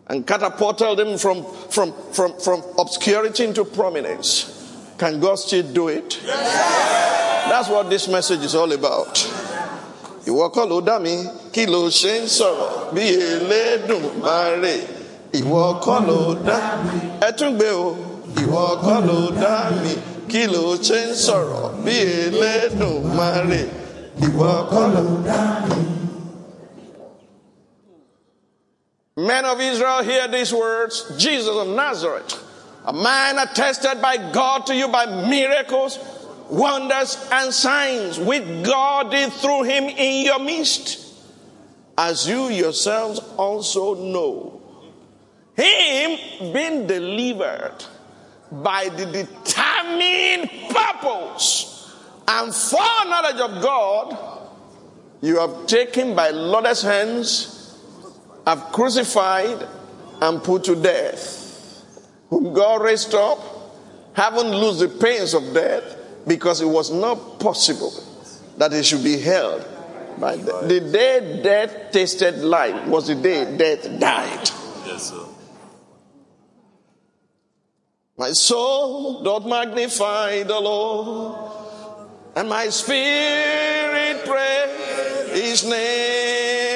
and 0.07 0.25
catapulted 0.27 0.99
him 0.99 1.17
from, 1.17 1.43
from, 1.69 1.93
from, 2.11 2.33
from 2.39 2.61
obscurity 2.77 3.45
into 3.45 3.63
prominence. 3.65 4.49
Can 4.97 5.19
God 5.19 5.35
still 5.35 5.63
do 5.73 5.87
it? 5.87 6.19
Yes. 6.23 7.49
That's 7.49 7.69
what 7.69 7.89
this 7.89 8.07
message 8.07 8.41
is 8.41 8.55
all 8.55 8.71
about. 8.71 9.15
Ìwọ 10.25 10.49
kọ́ 10.53 10.67
ló 10.69 10.81
dá 10.81 10.99
mi, 10.99 11.25
kí 11.51 11.65
ló 11.67 11.89
ṣe 11.89 12.21
ń 12.23 12.27
sọ̀rọ̀ 12.27 12.93
bí 12.95 13.03
Elédùmarè. 13.33 14.75
Ìwọ 15.39 15.63
kọ́ 15.83 16.07
ló 16.07 16.19
dá 16.47 16.59
mi. 16.83 16.99
Ẹ 17.27 17.31
tún 17.37 17.57
gbé 17.57 17.69
o. 17.71 17.95
Ìwọ 18.41 18.63
kọ́ 18.83 18.97
ló 19.07 19.17
dá 19.41 19.69
mi, 19.83 19.93
kí 20.31 20.47
ló 20.47 20.77
ṣe 20.87 20.99
ń 21.11 21.15
sọ̀rọ̀ 21.25 21.83
bí 21.83 21.95
Elédùmarè. 22.23 23.61
Ìwọ 24.25 24.49
kọ́ 24.71 24.83
ló 24.95 25.03
dá 25.27 25.41
mi. 25.67 25.75
Men 29.15 29.45
of 29.45 29.59
Israel, 29.59 30.03
hear 30.03 30.27
these 30.27 30.51
words 30.51 31.13
Jesus 31.17 31.55
of 31.55 31.67
Nazareth, 31.67 32.33
a 32.85 32.93
man 32.93 33.37
attested 33.37 34.01
by 34.01 34.31
God 34.31 34.65
to 34.65 34.75
you 34.75 34.87
by 34.87 35.05
miracles, 35.29 35.99
wonders, 36.49 37.27
and 37.31 37.53
signs, 37.53 38.17
which 38.17 38.43
God 38.63 39.11
did 39.11 39.31
through 39.33 39.63
him 39.63 39.83
in 39.83 40.25
your 40.25 40.39
midst, 40.39 41.13
as 41.95 42.27
you 42.27 42.47
yourselves 42.47 43.19
also 43.37 43.93
know. 43.93 44.61
Him 45.55 46.51
being 46.51 46.87
delivered 46.87 47.85
by 48.51 48.89
the 48.89 49.05
determined 49.05 50.49
purpose 50.71 51.95
and 52.27 52.53
foreknowledge 52.53 53.39
of 53.39 53.61
God, 53.61 54.49
you 55.21 55.39
have 55.39 55.67
taken 55.67 56.15
by 56.15 56.31
lawless 56.31 56.81
hands, 56.81 57.52
have 58.45 58.71
crucified 58.71 59.67
and 60.21 60.43
put 60.43 60.63
to 60.65 60.75
death, 60.75 61.85
whom 62.29 62.53
God 62.53 62.81
raised 62.81 63.13
up, 63.13 63.39
haven't 64.13 64.51
lost 64.51 64.79
the 64.79 64.89
pains 64.89 65.33
of 65.33 65.53
death, 65.53 65.97
because 66.27 66.61
it 66.61 66.67
was 66.67 66.91
not 66.91 67.39
possible 67.39 67.91
that 68.57 68.71
he 68.71 68.83
should 68.83 69.03
be 69.03 69.19
held 69.19 69.65
by 70.19 70.37
death. 70.37 70.67
The 70.67 70.79
day 70.79 71.41
death 71.43 71.91
tasted 71.91 72.37
life 72.39 72.87
was 72.87 73.07
the 73.07 73.15
day 73.15 73.57
death 73.57 73.99
died. 73.99 74.49
Yes, 74.85 75.09
sir. 75.09 75.25
My 78.15 78.31
soul 78.31 79.23
doth 79.23 79.45
magnify 79.45 80.43
the 80.43 80.59
Lord, 80.59 81.51
and 82.35 82.47
my 82.47 82.69
spirit 82.69 84.23
praise 84.23 85.31
his 85.31 85.63
name. 85.67 86.72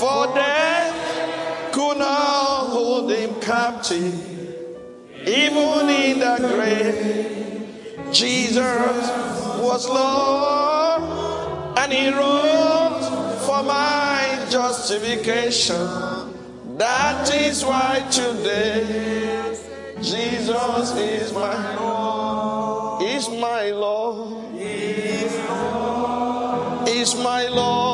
For 0.00 0.26
death 0.34 1.72
could 1.72 1.98
not 1.98 2.68
hold 2.70 3.10
him 3.12 3.38
captive, 3.38 4.14
even 5.26 5.90
in 5.90 6.20
the 6.20 6.36
grave. 6.48 8.10
Jesus 8.10 9.10
was 9.60 9.86
Lord, 9.86 11.02
and 11.76 11.92
he 11.92 12.08
rose 12.08 13.08
for 13.44 13.62
my 13.62 14.46
justification. 14.48 15.86
That 16.78 17.30
is 17.34 17.62
why 17.62 18.02
today 18.10 19.54
Jesus 20.00 20.96
is 20.96 21.34
my 21.34 21.76
Lord. 21.76 23.02
Is 23.02 23.28
my 23.28 23.70
Lord. 23.70 24.54
Is 26.88 27.14
my 27.16 27.46
Lord. 27.48 27.89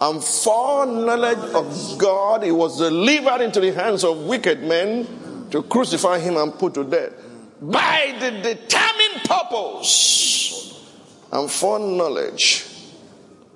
And 0.00 0.22
foreknowledge 0.22 1.54
of 1.54 1.98
God, 1.98 2.44
he 2.44 2.52
was 2.52 2.78
delivered 2.78 3.40
into 3.40 3.60
the 3.60 3.72
hands 3.72 4.04
of 4.04 4.26
wicked 4.26 4.62
men 4.62 5.48
to 5.50 5.62
crucify 5.62 6.18
him 6.18 6.36
and 6.36 6.52
put 6.56 6.74
to 6.74 6.84
death. 6.84 7.12
By 7.60 8.14
the 8.20 8.30
determined 8.30 9.24
purpose 9.24 10.84
and 11.32 11.50
foreknowledge 11.50 12.64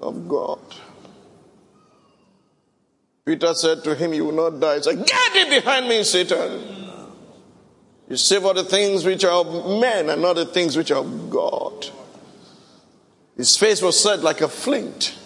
of 0.00 0.28
God. 0.28 0.58
Peter 3.24 3.54
said 3.54 3.84
to 3.84 3.94
him, 3.94 4.12
You 4.12 4.26
will 4.26 4.50
not 4.50 4.58
die. 4.60 4.76
He 4.76 4.82
said, 4.82 5.06
Get 5.06 5.32
thee 5.32 5.60
behind 5.60 5.88
me, 5.88 6.02
Satan. 6.02 6.82
You 8.08 8.16
savor 8.16 8.52
the 8.52 8.64
things 8.64 9.04
which 9.04 9.24
are 9.24 9.30
of 9.40 9.80
men 9.80 10.10
and 10.10 10.20
not 10.20 10.34
the 10.34 10.44
things 10.44 10.76
which 10.76 10.90
are 10.90 10.98
of 10.98 11.30
God. 11.30 11.86
His 13.36 13.56
face 13.56 13.80
was 13.80 13.98
set 13.98 14.20
like 14.20 14.40
a 14.40 14.48
flint. 14.48 15.16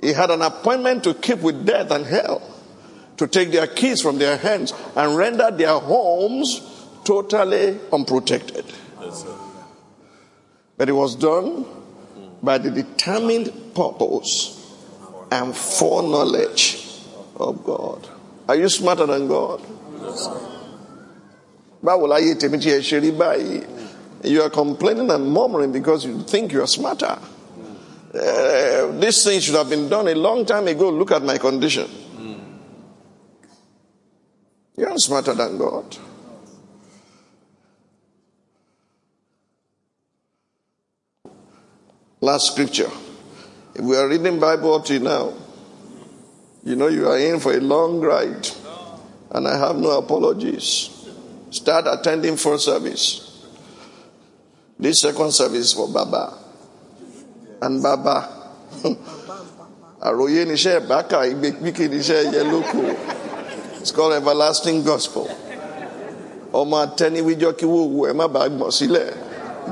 He 0.00 0.12
had 0.12 0.30
an 0.30 0.42
appointment 0.42 1.04
to 1.04 1.14
keep 1.14 1.40
with 1.40 1.66
death 1.66 1.90
and 1.90 2.06
hell, 2.06 2.42
to 3.18 3.26
take 3.26 3.52
their 3.52 3.66
keys 3.66 4.00
from 4.00 4.18
their 4.18 4.36
hands 4.36 4.72
and 4.96 5.16
render 5.16 5.50
their 5.50 5.78
homes 5.78 6.60
totally 7.04 7.78
unprotected. 7.92 8.64
Yes. 9.00 9.24
But 10.76 10.88
it 10.88 10.92
was 10.92 11.14
done 11.16 11.66
by 12.42 12.58
the 12.58 12.70
determined 12.70 13.52
purpose 13.74 14.56
and 15.30 15.54
foreknowledge 15.54 16.78
of 17.36 17.62
God. 17.64 18.08
Are 18.48 18.56
you 18.56 18.68
smarter 18.68 19.06
than 19.06 19.28
God? 19.28 19.60
Yes. 20.02 20.28
Báwo 21.82 22.06
láyé 22.08 22.34
tèmi 22.36 22.58
tí 22.60 22.70
ẹ 22.70 22.80
ṣe 22.80 23.00
rí 23.00 23.10
báyìí? 23.16 23.64
You 24.24 24.42
are 24.42 24.50
complaining 24.50 25.10
and 25.10 25.32
murmuring 25.32 25.72
because 25.72 26.04
you 26.04 26.22
think 26.22 26.52
you 26.52 26.62
are 26.62 26.66
smarter. 26.66 27.18
Uh, 28.12 28.98
this 28.98 29.24
thing 29.24 29.38
should 29.40 29.54
have 29.54 29.70
been 29.70 29.88
done 29.88 30.08
a 30.08 30.14
long 30.14 30.44
time 30.44 30.66
ago. 30.66 30.90
Look 30.90 31.12
at 31.12 31.22
my 31.22 31.38
condition. 31.38 31.88
You 34.76 34.86
are 34.86 34.98
smarter 34.98 35.34
than 35.34 35.58
God. 35.58 35.96
Last 42.22 42.52
scripture. 42.52 42.90
If 43.74 43.82
we 43.82 43.96
are 43.96 44.08
reading 44.08 44.40
Bible 44.40 44.74
up 44.74 44.86
to 44.86 44.98
now, 44.98 45.34
you 46.64 46.76
know 46.76 46.88
you 46.88 47.08
are 47.08 47.18
in 47.18 47.40
for 47.40 47.52
a 47.52 47.60
long 47.60 48.00
ride. 48.00 48.48
And 49.30 49.46
I 49.46 49.56
have 49.56 49.76
no 49.76 49.98
apologies. 49.98 50.90
Start 51.50 51.84
attending 51.86 52.36
first 52.36 52.64
service. 52.64 53.46
This 54.78 55.00
second 55.02 55.32
service 55.32 55.74
for 55.74 55.88
Baba. 55.88 56.39
And 57.62 57.82
Baba. 57.82 58.28
Àròyé 60.08 60.44
níṣẹ́ 60.48 60.80
ìbákà 60.80 61.18
ìgbèpíkì 61.30 61.84
níṣẹ́ 61.92 62.32
yẹlókù. 62.32 62.80
It's 63.80 63.92
called 63.92 64.14
everlasting 64.14 64.82
gospel. 64.82 65.28
Ọmọ 66.52 66.76
atẹniwíjọ́ 66.86 67.52
kí 67.58 67.66
wò 67.66 67.80
wò 67.96 68.02
ẹ 68.10 68.12
má. 68.14 68.26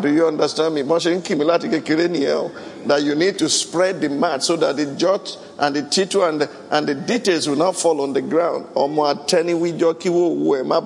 Do 0.03 0.09
you 0.09 0.27
understand 0.27 0.75
me? 0.75 0.83
Wọ́n 0.83 1.01
ṣe 1.01 1.17
ń. 1.17 2.51
That 2.87 3.03
you 3.03 3.15
need 3.15 3.39
to 3.39 3.49
spread 3.49 4.01
the 4.03 4.09
mat 4.11 4.43
so 4.43 4.57
that 4.57 4.77
the 4.77 4.87
jot 4.97 5.37
and 5.59 5.75
the 5.75 5.83
tittle 5.83 6.25
and 6.25 6.41
the, 6.43 6.51
and 6.71 6.87
the 6.87 6.95
details 6.95 7.49
will 7.49 7.57
not 7.57 7.75
fall 7.77 8.01
on 8.03 8.13
the 8.13 8.21
ground. 8.21 8.67
Ọmọ 8.75 9.15
atẹniwíjọ́ 9.27 9.95
kí 9.99 10.11
wò 10.11 10.29
wò 10.37 10.61
ẹ 10.61 10.63
má. 10.63 10.79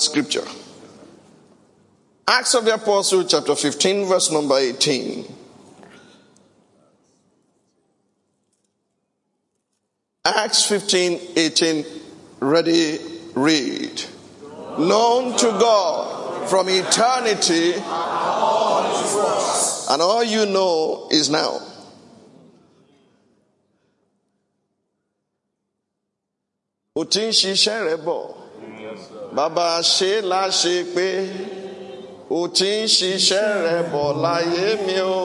Scripture. 0.00 0.46
Acts 2.26 2.54
of 2.54 2.64
the 2.64 2.74
Apostle, 2.74 3.24
chapter 3.24 3.54
15, 3.54 4.06
verse 4.06 4.30
number 4.30 4.56
18. 4.58 5.24
Acts 10.24 10.64
15, 10.64 11.20
18. 11.36 11.86
Ready, 12.40 12.98
read. 13.34 14.02
Known 14.78 15.36
to 15.38 15.46
God 15.46 16.48
from 16.48 16.68
eternity, 16.68 17.74
and 17.74 17.84
all 20.02 20.24
you 20.24 20.46
know 20.46 21.08
is 21.10 21.28
now. 21.28 21.60
O 26.96 27.04
ti 27.04 27.28
ń. 27.28 28.47
Bàbá 29.36 29.80
ṣe 29.94 30.12
láṣe 30.30 30.76
pé 30.94 31.08
o 32.38 32.40
ti 32.56 32.70
ń 32.82 32.86
ṣiṣẹ́ 32.96 33.46
rẹ 33.64 33.78
bọ̀ 33.92 34.08
láyé 34.24 34.68
mi 34.86 34.98
o. 35.00 35.22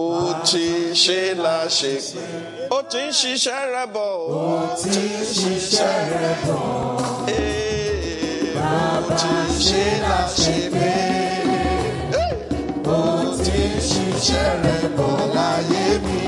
O 0.00 0.04
ti 0.48 0.66
ṣe 1.04 1.20
láṣe 1.44 1.92
pé 2.12 2.24
o 2.76 2.78
ti 2.90 3.02
ń 3.06 3.10
ṣiṣẹ́ 3.20 3.60
rẹ 3.74 3.84
bọ̀. 3.94 4.12
O 4.48 4.56
ti 4.82 5.04
ń 5.12 5.22
ṣiṣẹ́ 5.38 5.96
rẹ 6.22 6.32
bọ̀. 6.46 6.62
O 8.76 9.10
ti 9.20 9.34
ṣe 9.66 9.84
láṣe 10.06 10.56
pé 10.74 10.94
o 12.96 13.00
ti 13.44 13.58
ń 13.70 13.74
ṣiṣẹ́ 13.90 14.48
rẹ 14.64 14.78
bọ̀ 14.96 15.12
láyé 15.36 15.86
mi. 16.06 16.22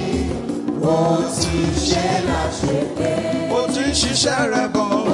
O 0.97 0.99
ti 1.41 1.57
ṣe 1.89 2.07
láṣe 2.29 2.77
pé 2.97 3.11
o 3.57 3.61
ti 3.75 3.85
ń 3.89 3.93
ṣiṣẹ́ 4.01 4.41
rẹ 4.53 4.65
bọ̀. 4.75 5.06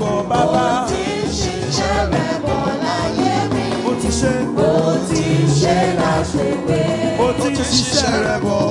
Bọ̀ 0.00 0.16
bàbá 0.30 0.66
tí 0.90 1.02
ṣiṣẹ́ 1.38 1.96
rẹ̀ 2.12 2.32
bọ̀ 2.46 2.62
láyé 2.84 3.34
mi. 3.52 3.64
ó 3.88 3.90
ti 4.00 4.10
ṣe 4.20 4.32
Ó 4.68 4.70
ti 5.08 5.22
ṣe 5.60 5.76
láṣẹ 6.00 6.48
pé 6.66 6.80
ó 7.20 7.26
ti 7.42 7.48
ṣiṣẹ́ 7.72 8.14
rẹ̀ 8.26 8.38
bọ̀. 8.44 8.62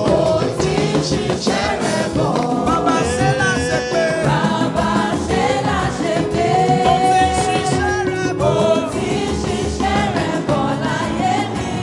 Bàbá 2.68 2.96
ṣe 3.16 3.30
láṣẹ 3.42 3.80
pé. 3.92 4.06
Ó 6.92 6.96
ti 7.06 7.22
ṣiṣẹ́ 7.44 7.92
rẹ̀ 8.10 8.32
bọ̀. 8.40 8.56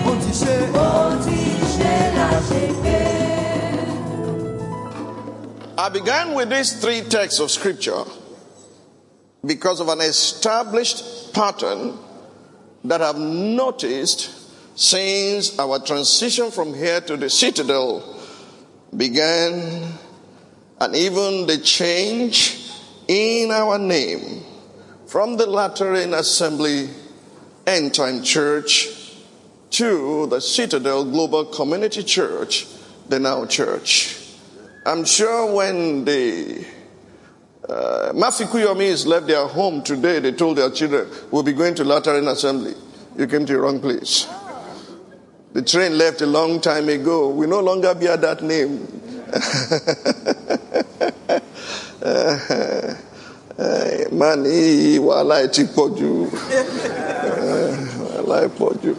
Ó 0.08 0.12
ti 0.22 0.32
ṣe. 0.40 0.54
I 5.78 5.88
began 5.88 6.34
with 6.34 6.50
these 6.50 6.72
three 6.80 7.00
texts 7.02 7.40
of 7.40 7.50
scripture 7.50 8.04
because 9.60 9.78
of 9.80 9.88
an 9.88 10.00
established 10.00 11.34
pattern 11.34 11.92
that 12.82 13.02
I've 13.02 13.18
noticed 13.18 14.30
since 14.74 15.58
our 15.58 15.78
transition 15.80 16.50
from 16.50 16.72
here 16.72 17.02
to 17.02 17.18
the 17.18 17.28
citadel 17.28 18.18
began, 18.96 19.92
and 20.80 20.96
even 20.96 21.46
the 21.46 21.58
change 21.58 22.70
in 23.06 23.50
our 23.50 23.78
name 23.78 24.42
from 25.06 25.36
the 25.36 25.44
Latter 25.44 25.92
Rain 25.92 26.14
Assembly 26.14 26.88
End 27.66 27.92
Time 27.92 28.22
Church 28.22 28.88
to 29.72 30.26
the 30.28 30.40
Citadel 30.40 31.04
Global 31.04 31.44
Community 31.44 32.02
Church, 32.02 32.66
the 33.10 33.18
Now 33.18 33.44
Church. 33.44 34.16
I'm 34.86 35.04
sure 35.04 35.52
when 35.54 36.06
the 36.06 36.64
uh, 37.70 38.12
Mafikuyomis 38.12 39.06
left 39.06 39.26
their 39.26 39.46
home 39.46 39.82
today, 39.82 40.18
they 40.18 40.32
told 40.32 40.58
their 40.58 40.70
children, 40.70 41.08
We'll 41.30 41.42
be 41.42 41.52
going 41.52 41.74
to 41.76 41.84
Latter 41.84 42.12
Rain 42.14 42.28
Assembly. 42.28 42.74
You 43.16 43.26
came 43.26 43.46
to 43.46 43.52
the 43.52 43.60
wrong 43.60 43.80
place. 43.80 44.26
The 45.52 45.62
train 45.62 45.98
left 45.98 46.20
a 46.22 46.26
long 46.26 46.60
time 46.60 46.88
ago. 46.88 47.28
We 47.30 47.46
no 47.46 47.60
longer 47.60 47.94
bear 47.94 48.16
that 48.16 48.42
name. 48.42 48.86
Eh, 53.62 54.06
Man, 54.10 54.42
pọ̀ 55.74 55.88
jù. 55.98 56.10
Eh, 56.50 56.64
Wàhálà 58.00 58.36
ẹ̀ 58.46 58.50
pọ̀ 58.58 58.72
jù. 58.82 58.92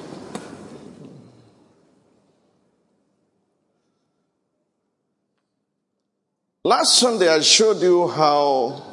Last 6.64 7.00
Sunday, 7.00 7.28
I 7.28 7.40
showed 7.40 7.82
you 7.82 8.08
how 8.08 8.84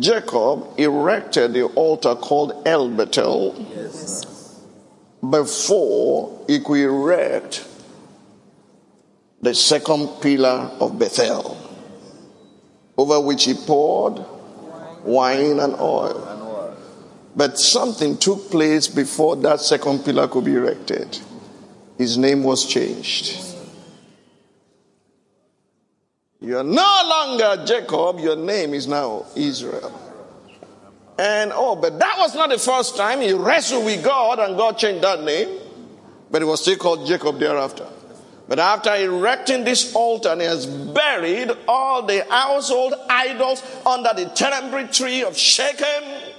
Jacob 0.00 0.66
erected 0.76 1.52
the 1.52 1.66
altar 1.66 2.16
called 2.16 2.66
El 2.66 2.88
Bethel 2.88 3.52
before 5.30 6.44
he 6.48 6.58
could 6.58 6.80
erect 6.80 7.64
the 9.40 9.54
second 9.54 10.08
pillar 10.20 10.72
of 10.80 10.98
Bethel, 10.98 11.56
over 12.98 13.20
which 13.20 13.44
he 13.44 13.54
poured 13.54 14.24
wine 15.04 15.60
and 15.60 15.74
oil. 15.74 16.76
But 17.36 17.60
something 17.60 18.16
took 18.16 18.50
place 18.50 18.88
before 18.88 19.36
that 19.36 19.60
second 19.60 20.04
pillar 20.04 20.26
could 20.26 20.46
be 20.46 20.54
erected. 20.54 21.20
His 21.96 22.18
name 22.18 22.42
was 22.42 22.66
changed. 22.66 23.53
You 26.44 26.58
are 26.58 26.62
no 26.62 27.00
longer 27.06 27.64
Jacob, 27.64 28.20
your 28.20 28.36
name 28.36 28.74
is 28.74 28.86
now 28.86 29.24
Israel. 29.34 29.98
And 31.18 31.52
oh, 31.54 31.74
but 31.74 31.98
that 31.98 32.16
was 32.18 32.34
not 32.34 32.50
the 32.50 32.58
first 32.58 32.98
time 32.98 33.22
he 33.22 33.32
wrestled 33.32 33.86
with 33.86 34.04
God 34.04 34.38
and 34.38 34.54
God 34.54 34.76
changed 34.76 35.02
that 35.04 35.22
name, 35.22 35.58
but 36.30 36.42
it 36.42 36.44
was 36.44 36.60
still 36.60 36.76
called 36.76 37.06
Jacob 37.06 37.38
thereafter. 37.38 37.88
But 38.46 38.58
after 38.58 38.94
erecting 38.94 39.64
this 39.64 39.94
altar, 39.94 40.32
and 40.32 40.42
he 40.42 40.46
has 40.46 40.66
buried 40.66 41.50
all 41.66 42.02
the 42.02 42.26
household 42.28 42.92
idols 43.08 43.62
under 43.86 44.12
the 44.12 44.26
terebinth 44.26 44.92
tree 44.92 45.22
of 45.24 45.38
Shechem. 45.38 46.34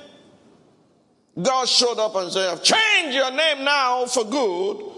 God 1.41 1.67
showed 1.67 1.97
up 1.97 2.15
and 2.15 2.31
said, 2.31 2.47
I've 2.47 2.61
changed 2.61 3.15
your 3.15 3.31
name 3.31 3.65
now 3.65 4.05
for 4.05 4.23
good. 4.23 4.94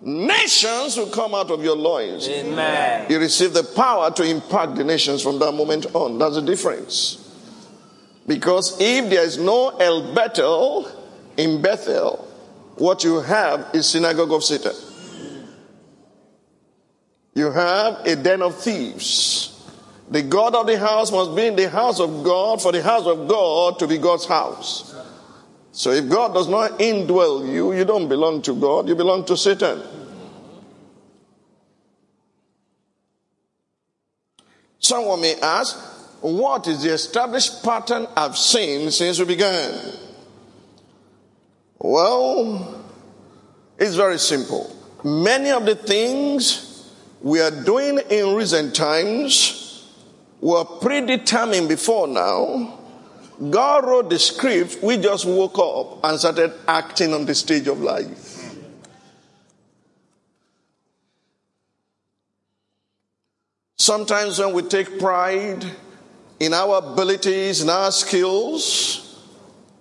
Nations 0.00 0.96
will 0.96 1.10
come 1.10 1.34
out 1.34 1.50
of 1.50 1.62
your 1.64 1.76
loins. 1.76 2.28
Amen. 2.28 3.06
You 3.10 3.18
receive 3.18 3.52
the 3.52 3.64
power 3.64 4.10
to 4.12 4.22
impact 4.22 4.76
the 4.76 4.84
nations 4.84 5.22
from 5.22 5.38
that 5.40 5.52
moment 5.52 5.86
on. 5.94 6.18
That's 6.18 6.36
the 6.36 6.42
difference. 6.42 7.24
Because 8.26 8.80
if 8.80 9.10
there 9.10 9.24
is 9.24 9.38
no 9.38 9.70
El 9.78 10.14
Bethel 10.14 10.88
in 11.36 11.60
Bethel, 11.60 12.24
what 12.76 13.02
you 13.02 13.20
have 13.20 13.70
is 13.74 13.86
synagogue 13.86 14.32
of 14.32 14.44
Satan. 14.44 14.74
You 17.34 17.50
have 17.50 18.06
a 18.06 18.16
den 18.16 18.42
of 18.42 18.60
thieves. 18.60 19.54
The 20.10 20.22
God 20.22 20.54
of 20.54 20.66
the 20.66 20.78
house 20.78 21.12
must 21.12 21.36
be 21.36 21.46
in 21.46 21.56
the 21.56 21.68
house 21.68 22.00
of 22.00 22.24
God 22.24 22.62
for 22.62 22.72
the 22.72 22.82
house 22.82 23.06
of 23.06 23.28
God 23.28 23.78
to 23.78 23.86
be 23.86 23.98
God's 23.98 24.26
house. 24.26 24.94
So 25.72 25.90
if 25.92 26.08
God 26.08 26.34
does 26.34 26.48
not 26.48 26.78
indwell 26.78 27.46
you, 27.46 27.72
you 27.72 27.84
don't 27.84 28.08
belong 28.08 28.42
to 28.42 28.54
God, 28.54 28.88
you 28.88 28.94
belong 28.94 29.24
to 29.26 29.36
Satan. 29.36 29.82
Someone 34.78 35.20
may 35.20 35.34
ask, 35.40 35.76
what 36.20 36.66
is 36.66 36.82
the 36.82 36.92
established 36.92 37.62
pattern 37.62 38.06
I've 38.16 38.36
seen 38.36 38.90
since 38.90 39.18
we 39.18 39.26
began? 39.26 39.78
Well, 41.78 42.84
it's 43.78 43.94
very 43.94 44.18
simple. 44.18 44.74
Many 45.04 45.50
of 45.50 45.64
the 45.64 45.76
things 45.76 46.90
we 47.20 47.40
are 47.40 47.50
doing 47.50 48.00
in 48.10 48.34
recent 48.34 48.74
times 48.74 49.86
were 50.40 50.64
predetermined 50.64 51.68
before 51.68 52.08
now. 52.08 52.77
God 53.38 53.86
wrote 53.86 54.10
the 54.10 54.18
script, 54.18 54.78
we 54.82 54.96
just 54.96 55.24
woke 55.24 55.58
up 55.58 56.04
and 56.04 56.18
started 56.18 56.52
acting 56.66 57.14
on 57.14 57.24
the 57.24 57.34
stage 57.34 57.68
of 57.68 57.80
life. 57.80 58.28
Sometimes 63.76 64.40
when 64.40 64.52
we 64.52 64.62
take 64.62 64.98
pride 64.98 65.64
in 66.40 66.52
our 66.52 66.78
abilities, 66.78 67.62
in 67.62 67.70
our 67.70 67.92
skills, 67.92 69.04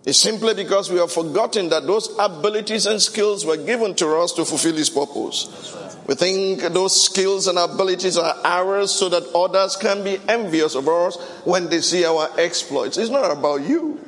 it's 0.06 0.20
simply 0.20 0.54
because 0.54 0.92
we 0.92 1.00
have 1.00 1.12
forgotten 1.12 1.70
that 1.70 1.86
those 1.86 2.16
abilities 2.18 2.86
and 2.86 3.02
skills 3.02 3.46
were 3.46 3.58
given 3.58 3.96
to 3.96 4.16
us 4.18 4.32
to 4.34 4.46
fulfill 4.46 4.76
His 4.76 4.90
purpose. 4.90 5.87
We 6.08 6.16
think 6.16 6.62
those 6.62 7.04
skills 7.04 7.48
and 7.48 7.58
abilities 7.58 8.18
are 8.18 8.36
ours 8.46 8.92
so 8.92 9.10
that 9.10 9.24
others 9.36 9.76
can 9.76 10.06
be 10.06 10.18
envious 10.30 10.74
of 10.74 10.88
us 10.88 11.18
when 11.44 11.70
they 11.70 11.82
see 11.82 12.06
our 12.06 12.30
exploits. 12.40 12.98
It's 12.98 13.10
not 13.10 13.30
about 13.30 13.62
you. 13.62 14.00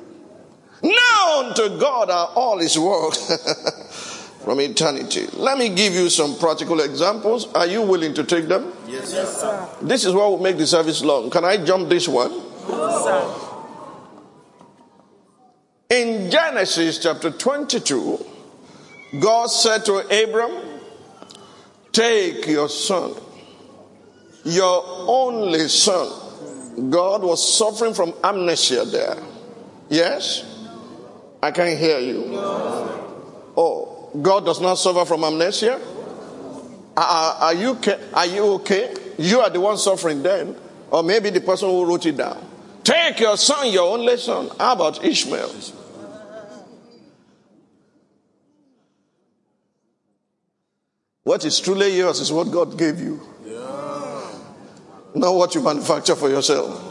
Known 0.82 1.54
to 1.56 1.78
God 1.78 2.10
are 2.10 2.32
all 2.36 2.58
His 2.60 2.80
works 2.80 4.38
from 4.44 4.62
eternity. 4.62 5.28
Let 5.34 5.58
me 5.58 5.68
give 5.68 5.94
you 5.94 6.10
some 6.10 6.38
practical 6.40 6.80
examples. 6.80 7.52
Are 7.54 7.68
you 7.68 7.82
willing 7.82 8.14
to 8.14 8.24
take 8.24 8.48
them? 8.48 8.72
Yes, 8.88 9.10
sir. 9.12 9.70
This 9.82 10.06
is 10.06 10.14
what 10.14 10.32
will 10.32 10.40
make 10.42 10.58
the 10.58 10.68
service 10.68 11.04
long. 11.04 11.30
Can 11.30 11.44
I 11.44 11.58
jump 11.58 11.90
this 11.90 12.08
one? 12.08 12.32
Yes, 12.32 13.04
sir. 13.04 13.46
In 15.90 16.32
Genesis 16.32 17.00
chapter 17.00 17.32
22, 17.32 18.26
God 19.20 19.48
said 19.48 19.84
to 19.86 19.98
Abram, 19.98 20.69
Take 21.92 22.48
your 22.48 22.70
son, 22.70 23.16
your 24.46 24.84
only 24.86 25.68
son. 25.68 26.90
God 26.90 27.24
was 27.24 27.58
suffering 27.58 27.94
from 27.94 28.14
amnesia 28.24 28.86
there. 28.86 29.18
Yes? 29.90 30.46
I 31.42 31.52
can't 31.52 31.78
hear 31.78 32.00
you. 32.00 32.24
Oh, 33.58 34.10
God 34.22 34.46
does 34.46 34.62
not 34.62 34.76
suffer 34.76 35.06
from 35.06 35.24
amnesia? 35.24 35.80
Are, 36.96 37.34
are, 37.34 37.54
you, 37.54 37.78
are 38.14 38.26
you 38.26 38.44
okay? 38.56 38.94
You 39.18 39.40
are 39.40 39.50
the 39.50 39.60
one 39.60 39.78
suffering 39.78 40.22
then. 40.22 40.56
Or 40.92 41.04
maybe 41.04 41.30
the 41.30 41.42
person 41.42 41.70
who 41.70 41.86
wrote 41.86 42.06
it 42.06 42.18
down. 42.18 42.46
Take 42.84 43.20
your 43.20 43.38
son, 43.38 43.72
your 43.72 43.94
only 43.94 44.18
son. 44.18 44.50
How 44.58 44.74
about 44.74 45.04
Ishmael? 45.04 45.54
What 51.24 51.46
is 51.46 51.60
truly 51.60 51.98
yours 51.98 52.20
is 52.20 52.32
what 52.32 52.52
God 52.52 52.78
gave 52.78 53.00
you. 53.00 53.22
Not 55.16 55.36
what 55.36 55.56
you 55.56 55.62
manufacture 55.62 56.16
for 56.16 56.30
yourself. 56.30 56.86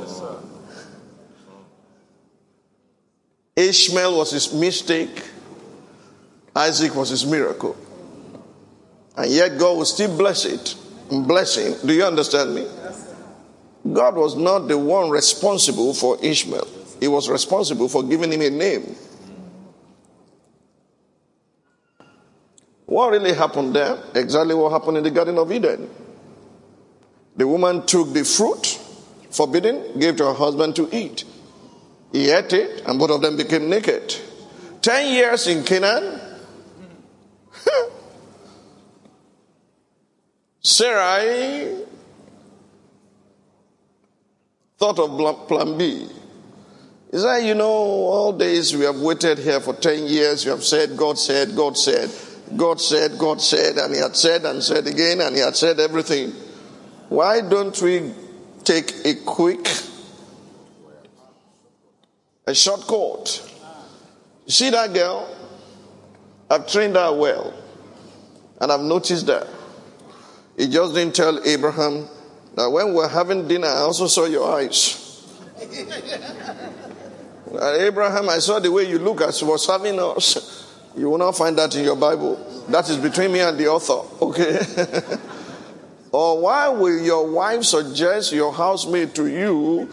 Ishmael 3.56 4.16
was 4.16 4.30
his 4.30 4.52
mistake. 4.52 5.22
Isaac 6.54 6.94
was 6.94 7.10
his 7.10 7.26
miracle. 7.26 7.76
And 9.16 9.30
yet 9.30 9.58
God 9.58 9.78
will 9.78 9.84
still 9.84 10.16
bless 10.16 10.44
it. 10.44 10.76
Bless 11.10 11.56
him. 11.56 11.74
Do 11.86 11.92
you 11.92 12.04
understand 12.04 12.54
me? 12.54 12.66
God 13.92 14.16
was 14.16 14.36
not 14.36 14.68
the 14.68 14.76
one 14.76 15.10
responsible 15.10 15.94
for 15.94 16.18
Ishmael. 16.22 16.68
He 17.00 17.08
was 17.08 17.28
responsible 17.28 17.88
for 17.88 18.02
giving 18.02 18.32
him 18.32 18.42
a 18.42 18.50
name. 18.50 18.96
What 22.88 23.10
really 23.10 23.34
happened 23.34 23.76
there? 23.76 24.02
Exactly 24.14 24.54
what 24.54 24.72
happened 24.72 24.96
in 24.96 25.04
the 25.04 25.10
Garden 25.10 25.36
of 25.36 25.52
Eden. 25.52 25.90
The 27.36 27.46
woman 27.46 27.84
took 27.84 28.14
the 28.14 28.24
fruit, 28.24 28.80
forbidden, 29.30 29.98
gave 29.98 30.16
to 30.16 30.24
her 30.24 30.32
husband 30.32 30.74
to 30.76 30.88
eat. 30.90 31.24
He 32.12 32.30
ate 32.30 32.54
it, 32.54 32.82
and 32.86 32.98
both 32.98 33.10
of 33.10 33.20
them 33.20 33.36
became 33.36 33.68
naked. 33.68 34.16
Ten 34.80 35.12
years 35.12 35.46
in 35.46 35.64
Canaan. 35.64 36.18
Sarai 40.62 41.84
thought 44.78 44.98
of 44.98 45.46
plan 45.46 45.76
B. 45.76 46.08
He 47.10 47.18
said, 47.18 47.40
You 47.40 47.54
know, 47.54 47.66
all 47.66 48.32
days 48.32 48.74
we 48.74 48.86
have 48.86 48.96
waited 48.96 49.36
here 49.36 49.60
for 49.60 49.74
10 49.74 50.06
years. 50.06 50.46
You 50.46 50.52
have 50.52 50.64
said, 50.64 50.96
God 50.96 51.18
said, 51.18 51.54
God 51.54 51.76
said, 51.76 52.10
God 52.56 52.80
said, 52.80 53.18
God 53.18 53.40
said, 53.40 53.76
and 53.76 53.94
He 53.94 54.00
had 54.00 54.16
said 54.16 54.44
and 54.44 54.62
said 54.62 54.86
again, 54.86 55.20
and 55.20 55.34
He 55.34 55.42
had 55.42 55.56
said 55.56 55.80
everything. 55.80 56.32
Why 57.08 57.40
don't 57.40 57.80
we 57.80 58.12
take 58.64 58.92
a 59.04 59.14
quick, 59.24 59.66
a 62.46 62.54
short 62.54 62.82
court? 62.82 63.42
You 64.46 64.52
see 64.52 64.70
that 64.70 64.92
girl? 64.92 65.34
I've 66.50 66.66
trained 66.66 66.96
her 66.96 67.12
well, 67.12 67.52
and 68.60 68.72
I've 68.72 68.80
noticed 68.80 69.26
that. 69.26 69.46
He 70.56 70.68
just 70.68 70.94
didn't 70.94 71.14
tell 71.14 71.40
Abraham 71.46 72.08
that 72.54 72.70
when 72.70 72.94
we're 72.94 73.08
having 73.08 73.46
dinner, 73.46 73.68
I 73.68 73.80
also 73.80 74.06
saw 74.06 74.24
your 74.24 74.50
eyes. 74.50 75.04
Abraham, 77.62 78.28
I 78.28 78.38
saw 78.38 78.58
the 78.58 78.70
way 78.70 78.88
you 78.88 78.98
look 78.98 79.20
as 79.20 79.40
you 79.40 79.46
was 79.46 79.66
serving 79.66 79.98
us. 80.00 80.67
You 80.96 81.10
will 81.10 81.18
not 81.18 81.36
find 81.36 81.56
that 81.58 81.74
in 81.76 81.84
your 81.84 81.96
Bible. 81.96 82.36
That 82.68 82.88
is 82.90 82.96
between 82.96 83.32
me 83.32 83.40
and 83.40 83.56
the 83.58 83.68
author. 83.68 84.02
Okay. 84.22 84.58
or 86.12 86.40
why 86.40 86.68
will 86.68 87.00
your 87.00 87.30
wife 87.30 87.64
suggest 87.64 88.32
your 88.32 88.52
housemaid 88.52 89.14
to 89.14 89.26
you? 89.26 89.88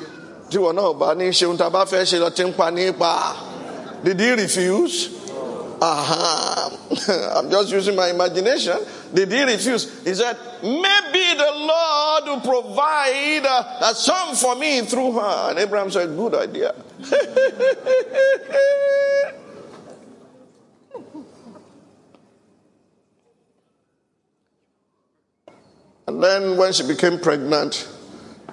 Did 4.03 4.19
he 4.19 4.31
refuse? 4.31 5.15
Uh-huh. 5.81 7.39
I'm 7.39 7.49
just 7.49 7.71
using 7.71 7.95
my 7.95 8.09
imagination. 8.09 8.77
Did 9.13 9.31
he 9.31 9.43
refuse? 9.43 10.03
He 10.03 10.13
said, 10.13 10.37
Maybe 10.61 11.37
the 11.37 11.51
Lord 11.55 12.23
will 12.25 12.41
provide 12.41 13.45
a 13.81 13.93
son 13.95 14.35
for 14.35 14.55
me 14.55 14.81
through 14.81 15.13
her. 15.13 15.49
And 15.49 15.59
Abraham 15.59 15.91
said, 15.91 16.15
Good 16.15 16.35
idea. 16.35 16.73
and 26.07 26.23
then 26.23 26.57
when 26.57 26.73
she 26.73 26.85
became 26.87 27.19
pregnant, 27.19 27.87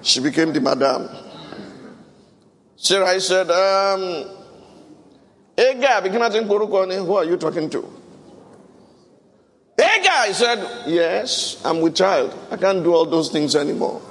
she 0.01 0.19
became 0.19 0.53
the 0.53 0.61
madam. 0.61 1.09
Sarah 2.75 3.19
said, 3.19 3.49
um, 3.49 4.29
who 5.55 7.15
are 7.15 7.23
you 7.25 7.37
talking 7.37 7.69
to? 7.69 8.03
Hey 9.77 10.03
guy 10.03 10.31
said, 10.31 10.87
Yes, 10.87 11.61
I'm 11.65 11.81
with 11.81 11.95
child. 11.95 12.33
I 12.51 12.57
can't 12.57 12.83
do 12.83 12.93
all 12.93 13.05
those 13.05 13.29
things 13.29 13.55
anymore. 13.55 14.01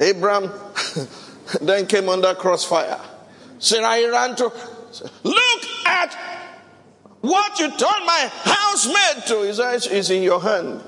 Abraham 0.00 0.50
then 1.60 1.86
came 1.86 2.08
under 2.08 2.34
crossfire. 2.34 3.00
Sarai 3.58 4.06
ran 4.08 4.36
to 4.36 4.52
look 5.24 5.64
at 5.86 6.16
what 7.20 7.58
you 7.58 7.68
told 7.70 8.04
my 8.06 8.30
housemaid 8.44 9.26
to. 9.26 9.40
is, 9.42 9.58
It's 9.86 10.10
in 10.10 10.22
your 10.22 10.40
hand. 10.40 10.80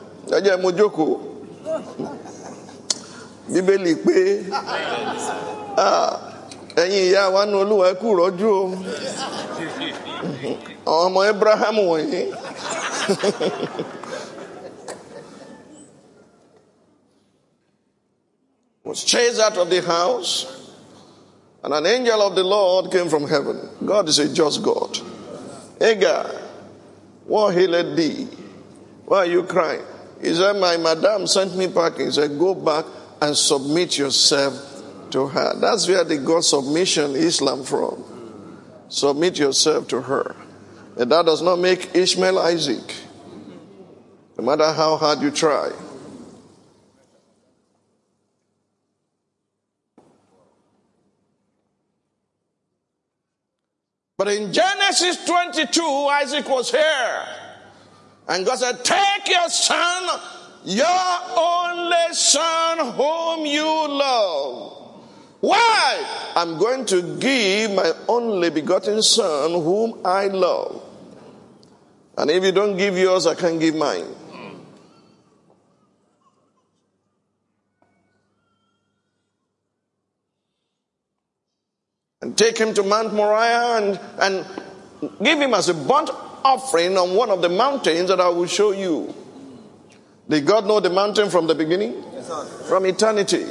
Bíbélì 3.51 3.95
pé 4.07 4.45
ah, 5.77 6.21
ẹ̀yin 6.77 7.11
ìyá 7.11 7.23
wa 7.35 7.45
nu 7.47 7.59
olúwa 7.63 7.87
ẹ 7.91 7.95
kú 8.01 8.09
rọ́jú 8.19 8.47
o 8.47 8.65
àwọn 10.87 11.07
ọmọ 11.07 11.21
Abraham 11.31 11.77
wọ̀nyí. 11.89 12.23
was 18.85 19.05
chased 19.05 19.41
out 19.41 19.57
of 19.57 19.71
the 19.71 19.81
house, 19.83 20.33
and 21.63 21.73
an 21.75 21.87
angel 21.87 22.21
of 22.23 22.35
the 22.35 22.43
Lord 22.45 22.91
came 22.91 23.09
from 23.09 23.29
heaven. 23.29 23.69
God 23.85 24.09
is 24.09 24.19
a 24.19 24.33
just 24.33 24.63
God. 24.63 24.99
Hagar, 25.81 26.27
what 27.25 27.57
healed 27.57 27.97
thee? 27.97 28.29
Why 29.07 29.19
are 29.19 29.27
you 29.27 29.45
crying? 29.45 29.83
He 30.21 30.35
said, 30.35 30.53
My 30.57 30.77
madam 30.77 31.27
sent 31.27 31.57
me 31.57 31.67
back. 31.67 31.97
He 31.97 32.11
said, 32.11 32.39
Go 32.39 32.55
back 32.55 32.85
and 33.23 33.37
submit 33.37 33.97
yourself 33.97 34.55
to 35.11 35.27
her. 35.27 35.59
That's 35.59 35.89
where 35.89 36.05
they 36.05 36.19
got 36.19 36.45
submission 36.45 37.17
Islam 37.17 37.65
from. 37.65 38.05
Submit 38.89 39.39
yourself 39.39 39.89
to 39.89 40.03
her. 40.03 40.37
And 40.97 41.11
that 41.11 41.25
does 41.25 41.41
not 41.41 41.59
make 41.59 41.95
Ishmael 41.95 42.39
Isaac, 42.39 42.95
no 44.37 44.45
matter 44.45 44.73
how 44.73 44.97
hard 44.97 45.21
you 45.23 45.31
try. 45.31 45.71
But 54.21 54.29
in 54.29 54.53
Genesis 54.53 55.25
22, 55.25 55.81
Isaac 55.81 56.47
was 56.47 56.71
here. 56.71 57.27
And 58.29 58.45
God 58.45 58.59
said, 58.59 58.85
Take 58.85 59.29
your 59.31 59.49
son 59.49 60.21
your 60.63 60.87
only 61.39 62.13
son 62.13 62.93
whom 62.93 63.47
you 63.47 63.65
love. 63.65 65.01
Why? 65.41 66.33
I'm 66.37 66.59
going 66.59 66.85
to 66.85 67.17
give 67.17 67.73
my 67.73 67.93
only 68.09 68.51
begotten 68.51 69.01
son 69.01 69.53
whom 69.53 70.03
I 70.05 70.27
love. 70.27 70.83
And 72.19 72.31
if 72.31 72.45
you 72.45 72.53
don't 72.53 72.77
give 72.77 72.99
yours, 72.99 73.27
I 73.27 73.35
can't 73.35 73.59
give 73.59 73.75
mine. 73.75 74.05
And 82.23 82.37
take 82.37 82.59
him 82.59 82.75
to 82.75 82.83
Mount 82.83 83.15
Moriah 83.15 83.79
and, 83.79 84.01
and 84.21 84.47
give 85.23 85.41
him 85.41 85.55
as 85.55 85.69
a 85.69 85.75
burnt 85.75 86.11
offering 86.45 86.97
on 86.99 87.15
one 87.15 87.31
of 87.31 87.41
the 87.41 87.49
mountains 87.49 88.09
that 88.09 88.21
I 88.21 88.29
will 88.29 88.47
show 88.47 88.73
you. 88.73 89.15
Did 90.29 90.47
God 90.47 90.67
know 90.67 90.81
the 90.81 90.91
mountain 90.91 91.31
from 91.31 91.47
the 91.47 91.55
beginning? 91.55 92.05
from 92.69 92.87
eternity. 92.87 93.47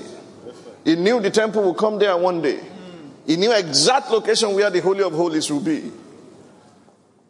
He 0.85 0.95
knew 0.95 1.19
the 1.19 1.29
temple 1.29 1.63
would 1.63 1.77
come 1.77 1.99
there 1.99 2.15
one 2.17 2.41
day. 2.41 2.59
He 3.25 3.35
knew 3.35 3.51
exact 3.51 4.09
location 4.09 4.55
where 4.55 4.69
the 4.69 4.81
Holy 4.81 5.03
of 5.03 5.13
Holies 5.13 5.51
will 5.51 5.59
be. 5.59 5.91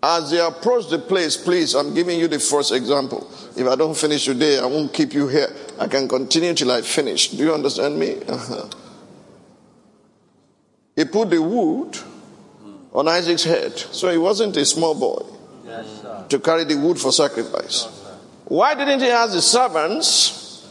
As 0.01 0.31
they 0.31 0.39
approach 0.39 0.89
the 0.89 0.99
place, 0.99 1.35
please, 1.35 1.73
I'm 1.73 1.93
giving 1.93 2.19
you 2.19 2.27
the 2.27 2.39
first 2.39 2.71
example. 2.71 3.29
If 3.57 3.67
I 3.67 3.75
don't 3.75 3.97
finish 3.97 4.25
today, 4.25 4.59
I 4.59 4.65
won't 4.65 4.93
keep 4.93 5.13
you 5.13 5.27
here. 5.27 5.53
I 5.77 5.87
can 5.87 6.07
continue 6.07 6.53
till 6.53 6.71
I 6.71 6.81
finish. 6.81 7.29
Do 7.29 7.43
you 7.43 7.53
understand 7.53 7.99
me? 7.99 8.21
Uh-huh. 8.27 8.69
He 10.99 11.05
put 11.05 11.29
the 11.29 11.41
wood 11.41 11.97
on 12.91 13.07
Isaac's 13.07 13.45
head. 13.45 13.71
So 13.77 14.11
he 14.11 14.17
wasn't 14.17 14.57
a 14.57 14.65
small 14.65 14.93
boy 14.93 15.25
to 16.27 16.39
carry 16.39 16.65
the 16.65 16.75
wood 16.75 16.99
for 16.99 17.13
sacrifice. 17.13 17.85
Why 18.43 18.75
didn't 18.75 18.99
he 18.99 19.07
ask 19.07 19.31
the 19.31 19.41
servants 19.41 20.67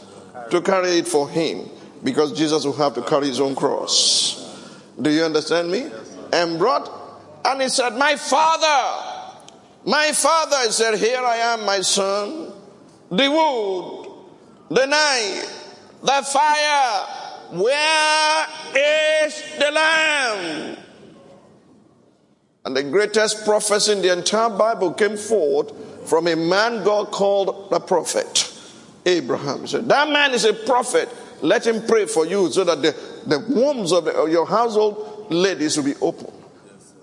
to 0.51 0.61
carry 0.61 0.99
it 0.99 1.07
for 1.07 1.27
him? 1.27 1.67
Because 2.03 2.37
Jesus 2.37 2.63
will 2.63 2.73
have 2.73 2.93
to 2.93 3.01
carry 3.01 3.25
his 3.25 3.39
own 3.39 3.55
cross. 3.55 4.69
Do 5.01 5.09
you 5.09 5.23
understand 5.23 5.71
me? 5.71 5.89
And 6.31 6.59
brought, 6.59 6.91
and 7.43 7.63
he 7.63 7.69
said, 7.69 7.95
My 7.95 8.15
father, 8.15 9.41
my 9.83 10.11
father, 10.11 10.57
he 10.67 10.71
said, 10.71 10.99
Here 10.99 11.21
I 11.21 11.37
am, 11.37 11.65
my 11.65 11.81
son. 11.81 12.51
The 13.09 13.31
wood, 13.31 14.11
the 14.69 14.85
knife, 14.85 15.75
the 16.03 16.23
fire. 16.31 17.18
Where 17.51 18.47
is 18.75 19.43
the 19.57 19.71
lamb? 19.71 20.77
And 22.65 22.75
the 22.75 22.83
greatest 22.83 23.45
prophecy 23.45 23.93
in 23.93 24.01
the 24.01 24.13
entire 24.13 24.49
Bible 24.49 24.93
came 24.93 25.17
forth 25.17 25.73
from 26.07 26.27
a 26.27 26.35
man 26.35 26.83
God 26.83 27.11
called 27.11 27.69
the 27.71 27.79
prophet 27.79 28.53
Abraham. 29.05 29.61
He 29.61 29.67
said, 29.67 29.87
That 29.87 30.09
man 30.09 30.33
is 30.33 30.45
a 30.45 30.53
prophet. 30.53 31.09
Let 31.41 31.65
him 31.65 31.85
pray 31.87 32.05
for 32.05 32.25
you 32.25 32.51
so 32.51 32.63
that 32.65 32.81
the, 32.81 32.95
the 33.25 33.39
wombs 33.39 33.91
of, 33.93 34.05
the, 34.05 34.11
of 34.11 34.29
your 34.29 34.45
household 34.45 35.27
ladies 35.29 35.77
will 35.77 35.85
be 35.85 35.95
open. 36.01 36.31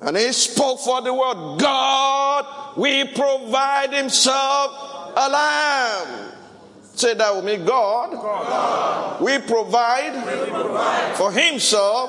And 0.02 0.16
he 0.16 0.30
spoke 0.32 0.80
for 0.80 1.00
the 1.00 1.12
word 1.12 1.58
God, 1.58 2.76
we 2.76 3.04
provide 3.04 3.92
himself 3.92 4.70
a 5.16 5.28
lamb. 5.28 6.32
Say 6.96 7.12
that 7.12 7.36
with 7.36 7.44
me. 7.44 7.58
God, 7.58 9.20
We, 9.20 9.38
provide 9.38 10.14
for 11.16 11.30
himself, 11.30 12.08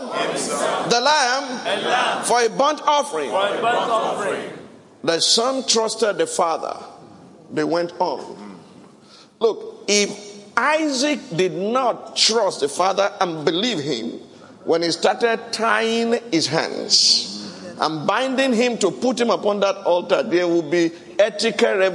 the 0.89 1.01
lamb, 1.01 2.23
for 2.23 2.39
a 2.41 2.49
burnt 2.49 2.81
offering. 2.87 3.29
The 5.03 5.19
son 5.19 5.67
trusted 5.67 6.17
the 6.17 6.25
father. 6.25 6.77
They 7.51 7.65
went 7.65 7.93
on. 7.99 8.59
Look, 9.39 9.83
if 9.89 10.57
Isaac 10.57 11.19
did 11.35 11.53
not 11.53 12.15
trust 12.15 12.61
the 12.61 12.69
father 12.69 13.11
and 13.19 13.43
believe 13.43 13.79
him 13.79 14.21
when 14.63 14.83
he 14.83 14.91
started 14.91 15.51
tying 15.51 16.17
his 16.31 16.47
hands 16.47 17.53
and 17.79 18.07
binding 18.07 18.53
him 18.53 18.77
to 18.79 18.89
put 18.89 19.19
him 19.19 19.31
upon 19.31 19.59
that 19.59 19.75
altar, 19.85 20.23
there 20.23 20.47
will 20.47 20.61
be 20.63 20.91
ethical. 21.19 21.77
There 21.77 21.91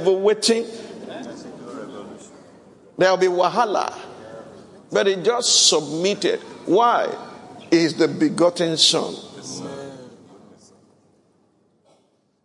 will 2.97 3.17
be 3.17 3.27
wahala. 3.27 3.97
But 4.91 5.07
he 5.07 5.15
just 5.15 5.69
submitted. 5.69 6.39
Why? 6.65 7.13
Is 7.71 7.95
the 7.95 8.07
begotten 8.07 8.77
son. 8.77 9.15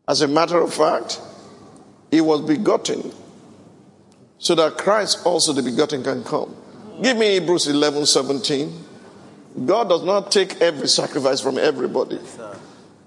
As 0.09 0.23
a 0.23 0.29
matter 0.29 0.59
of 0.59 0.73
fact, 0.73 1.21
he 2.11 2.23
was 2.23 2.41
begotten 2.41 3.13
so 4.39 4.55
that 4.55 4.79
Christ 4.79 5.27
also 5.27 5.53
the 5.53 5.63
begotten 5.63 6.03
can 6.03 6.25
come. 6.25 6.57
Give 7.03 7.17
me 7.17 7.39
Hebrews 7.39 7.67
11 7.67 8.07
17. 8.07 8.85
God 9.67 9.89
does 9.89 10.05
not 10.05 10.31
take 10.31 10.61
every 10.61 10.89
sacrifice 10.89 11.41
from 11.41 11.59
everybody. 11.59 12.19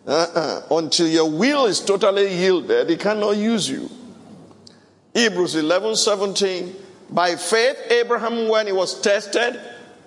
Uh-uh. 0.05 0.61
Until 0.71 1.07
your 1.07 1.29
will 1.29 1.65
is 1.65 1.79
totally 1.79 2.35
yielded, 2.35 2.89
he 2.89 2.97
cannot 2.97 3.37
use 3.37 3.69
you. 3.69 3.89
Hebrews 5.13 5.55
11 5.55 5.95
17. 5.95 6.75
By 7.11 7.35
faith, 7.35 7.77
Abraham, 7.89 8.47
when 8.47 8.67
he 8.67 8.73
was 8.73 9.01
tested, 9.01 9.59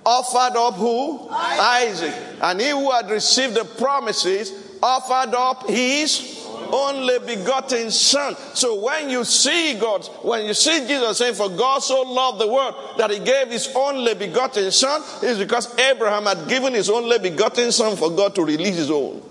offered 0.06 0.56
up 0.56 0.74
who? 0.74 1.28
Isaac. 1.30 2.10
Isaac. 2.10 2.22
And 2.42 2.60
he 2.60 2.70
who 2.70 2.90
had 2.90 3.10
received 3.10 3.54
the 3.54 3.64
promises 3.64 4.52
offered 4.82 5.34
up 5.34 5.68
his 5.68 6.46
only 6.72 7.18
begotten 7.20 7.90
son. 7.90 8.36
So 8.54 8.82
when 8.82 9.10
you 9.10 9.24
see 9.24 9.78
God, 9.78 10.04
when 10.22 10.46
you 10.46 10.54
see 10.54 10.86
Jesus 10.86 11.18
saying, 11.18 11.34
For 11.34 11.48
God 11.48 11.80
so 11.80 12.02
loved 12.02 12.40
the 12.40 12.48
world 12.48 12.74
that 12.98 13.10
he 13.10 13.18
gave 13.18 13.48
his 13.48 13.70
only 13.74 14.14
begotten 14.14 14.70
son, 14.70 15.02
is 15.22 15.38
because 15.38 15.78
Abraham 15.78 16.24
had 16.24 16.48
given 16.48 16.74
his 16.74 16.88
only 16.88 17.18
begotten 17.18 17.70
son 17.70 17.96
for 17.96 18.10
God 18.10 18.34
to 18.34 18.44
release 18.44 18.76
his 18.76 18.90
own. 18.90 19.22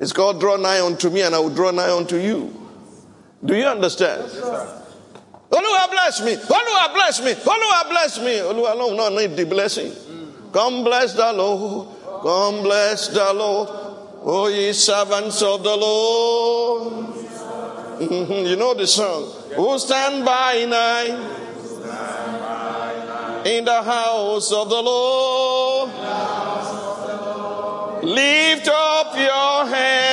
It's 0.00 0.12
called 0.12 0.40
draw 0.40 0.56
nigh 0.56 0.84
unto 0.84 1.10
me 1.10 1.22
and 1.22 1.34
I 1.34 1.38
will 1.38 1.54
draw 1.54 1.70
nigh 1.70 1.96
unto 1.96 2.16
you. 2.16 2.52
Do 3.44 3.56
you 3.56 3.64
understand? 3.64 4.30
Yes, 4.32 4.83
Olúwa 5.54 5.90
bless 5.90 6.20
me. 6.22 6.34
Olúwa 6.36 6.92
bless 6.92 7.20
me. 7.22 7.32
Olúwa 7.34 7.88
bless 7.88 8.18
me. 8.18 8.34
Olúwa 8.42 8.72
alone 8.72 8.96
no 8.96 9.08
need 9.10 9.36
the 9.36 9.44
blessing. 9.46 9.92
Come 10.52 10.82
bless 10.84 11.12
the 11.14 11.32
Lord. 11.32 11.88
Come 12.22 12.62
bless 12.62 13.08
the 13.08 13.32
Lord. 13.34 13.68
Oh, 14.26 14.48
ye 14.48 14.72
servants 14.72 15.42
of 15.42 15.62
the 15.62 15.76
Lord. 15.76 16.92
Mm-hmm. 18.00 18.46
you 18.46 18.56
know 18.56 18.74
the 18.74 18.86
song. 18.86 19.30
Who 19.54 19.78
stand 19.78 20.24
by 20.24 20.64
night 20.64 21.42
in 23.46 23.64
the 23.64 23.82
house 23.82 24.50
of 24.52 24.68
the 24.70 24.82
Lord. 24.82 25.90
Lift 28.02 28.68
up 28.68 29.14
your 29.16 29.66
hand 29.66 30.03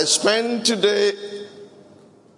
I 0.00 0.04
spend 0.04 0.64
today 0.64 1.12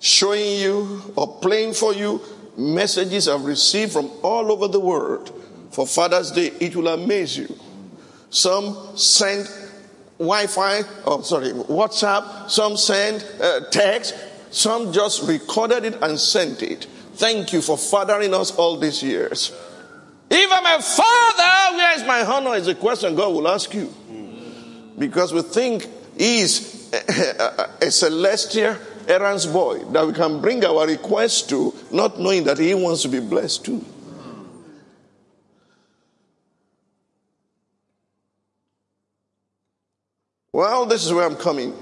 showing 0.01 0.59
you 0.59 1.13
or 1.15 1.39
playing 1.39 1.75
for 1.75 1.95
you 1.95 2.21
messages 2.57 3.29
I've 3.29 3.45
received 3.45 3.93
from 3.93 4.11
all 4.21 4.51
over 4.51 4.67
the 4.67 4.81
world 4.81 5.33
for 5.71 5.87
Father's 5.87 6.33
Day, 6.33 6.49
it 6.59 6.75
will 6.75 6.89
amaze 6.89 7.37
you. 7.37 7.55
Some 8.31 8.97
send 8.97 9.49
Wi-Fi, 10.19 10.81
oh 11.07 11.23
sorry, 11.23 11.51
WhatsApp. 11.51 12.51
Some 12.51 12.77
send 12.77 13.25
uh, 13.41 13.61
text. 13.71 14.17
Some 14.51 14.93
just 14.93 15.29
recorded 15.29 15.85
it 15.85 16.03
and 16.03 16.19
sent 16.19 16.65
it. 16.65 16.87
Thank 17.15 17.53
you 17.53 17.63
for 17.63 17.79
fathering 17.79 18.35
us 18.35 18.51
all 18.57 18.77
these 18.77 19.05
years. 19.05 19.53
If 20.29 20.51
I'm 20.53 20.81
a 20.81 20.83
father, 20.83 21.77
where 21.77 21.97
is 21.97 22.05
my 22.05 22.25
honor? 22.25 22.57
Is 22.57 22.67
a 22.67 22.75
question 22.75 23.15
God 23.15 23.33
will 23.33 23.47
ask 23.47 23.73
you. 23.73 23.95
Because 24.99 25.33
we 25.33 25.43
think 25.43 25.87
he's 26.19 26.82
a, 26.93 27.91
celestial 27.91 28.77
errands 29.09 29.47
boy 29.47 29.79
that 29.93 30.07
we 30.07 30.13
can 30.13 30.41
bring 30.41 30.65
our 30.65 30.87
request 30.87 31.49
to, 31.49 31.75
not 31.91 32.21
knowing 32.21 32.45
that 32.45 32.59
he 32.59 32.75
wants 32.75 33.03
to 33.03 33.09
be 33.09 33.21
blessed 33.21 33.65
too. 33.65 33.85
Well, 40.53 40.85
this 40.85 41.07
is 41.07 41.13
where 41.13 41.25
I'm 41.25 41.37
coming. 41.37 41.75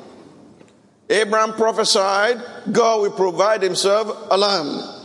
Abraham 1.08 1.54
prophesied, 1.54 2.40
God 2.70 3.00
will 3.00 3.10
provide 3.10 3.62
himself 3.62 4.28
a 4.30 4.38
lamb. 4.38 5.00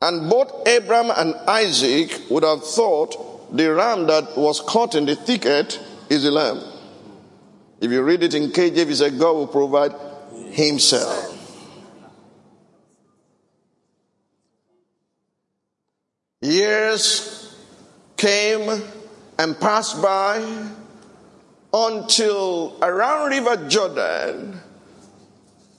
And 0.00 0.30
both 0.30 0.68
Abraham 0.68 1.10
and 1.16 1.34
Isaac 1.48 2.30
would 2.30 2.44
have 2.44 2.64
thought 2.64 3.56
the 3.56 3.72
ram 3.74 4.06
that 4.06 4.36
was 4.36 4.60
caught 4.60 4.94
in 4.94 5.06
the 5.06 5.16
thicket 5.16 5.80
is 6.08 6.24
a 6.24 6.30
lamb. 6.30 6.62
If 7.80 7.90
you 7.90 8.02
read 8.02 8.22
it 8.22 8.34
in 8.34 8.50
KJV, 8.50 8.90
it 8.90 8.96
said 8.96 9.18
God 9.18 9.32
will 9.32 9.46
provide 9.46 9.94
himself. 10.50 11.34
Years 16.40 17.56
came 18.16 18.82
and 19.38 19.58
passed 19.60 20.00
by 20.02 20.68
until 21.72 22.76
around 22.82 23.30
River 23.30 23.68
Jordan, 23.68 24.60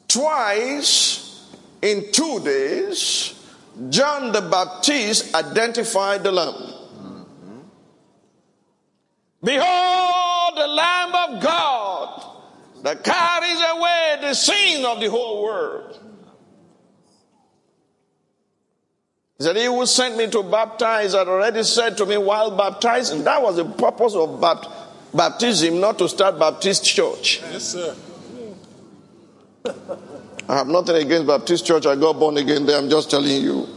twice 0.07 1.49
in 1.81 2.11
two 2.11 2.39
days, 2.41 3.33
John 3.89 4.31
the 4.31 4.41
Baptist 4.41 5.33
identified 5.33 6.23
the 6.23 6.31
Lamb. 6.31 6.53
Mm-hmm. 6.53 7.59
Behold, 9.43 10.57
the 10.57 10.67
Lamb 10.67 11.15
of 11.15 11.41
God 11.41 11.58
that 12.83 13.03
carries 13.03 13.61
away 13.61 14.17
the 14.21 14.33
sin 14.33 14.85
of 14.85 14.99
the 14.99 15.09
whole 15.09 15.43
world. 15.43 15.99
He 19.37 19.43
said, 19.43 19.55
He 19.55 19.65
who 19.65 19.85
sent 19.85 20.17
me 20.17 20.29
to 20.29 20.43
baptize 20.43 21.13
had 21.13 21.27
already 21.27 21.63
said 21.63 21.97
to 21.97 22.05
me 22.05 22.17
while 22.17 22.55
baptizing. 22.55 23.23
That 23.23 23.41
was 23.41 23.55
the 23.55 23.65
purpose 23.65 24.13
of 24.15 24.39
baptism 24.41 24.79
baptism, 25.13 25.79
not 25.79 25.97
to 25.99 26.09
start 26.09 26.39
Baptist 26.39 26.85
church. 26.85 27.41
Yes, 27.51 27.63
sir. 27.63 27.95
I 30.47 30.57
have 30.57 30.67
nothing 30.67 30.95
against 30.95 31.27
Baptist 31.27 31.65
church. 31.65 31.85
I 31.85 31.95
got 31.95 32.13
born 32.13 32.37
again 32.37 32.65
there. 32.65 32.77
I'm 32.77 32.89
just 32.89 33.09
telling 33.09 33.41
you. 33.41 33.67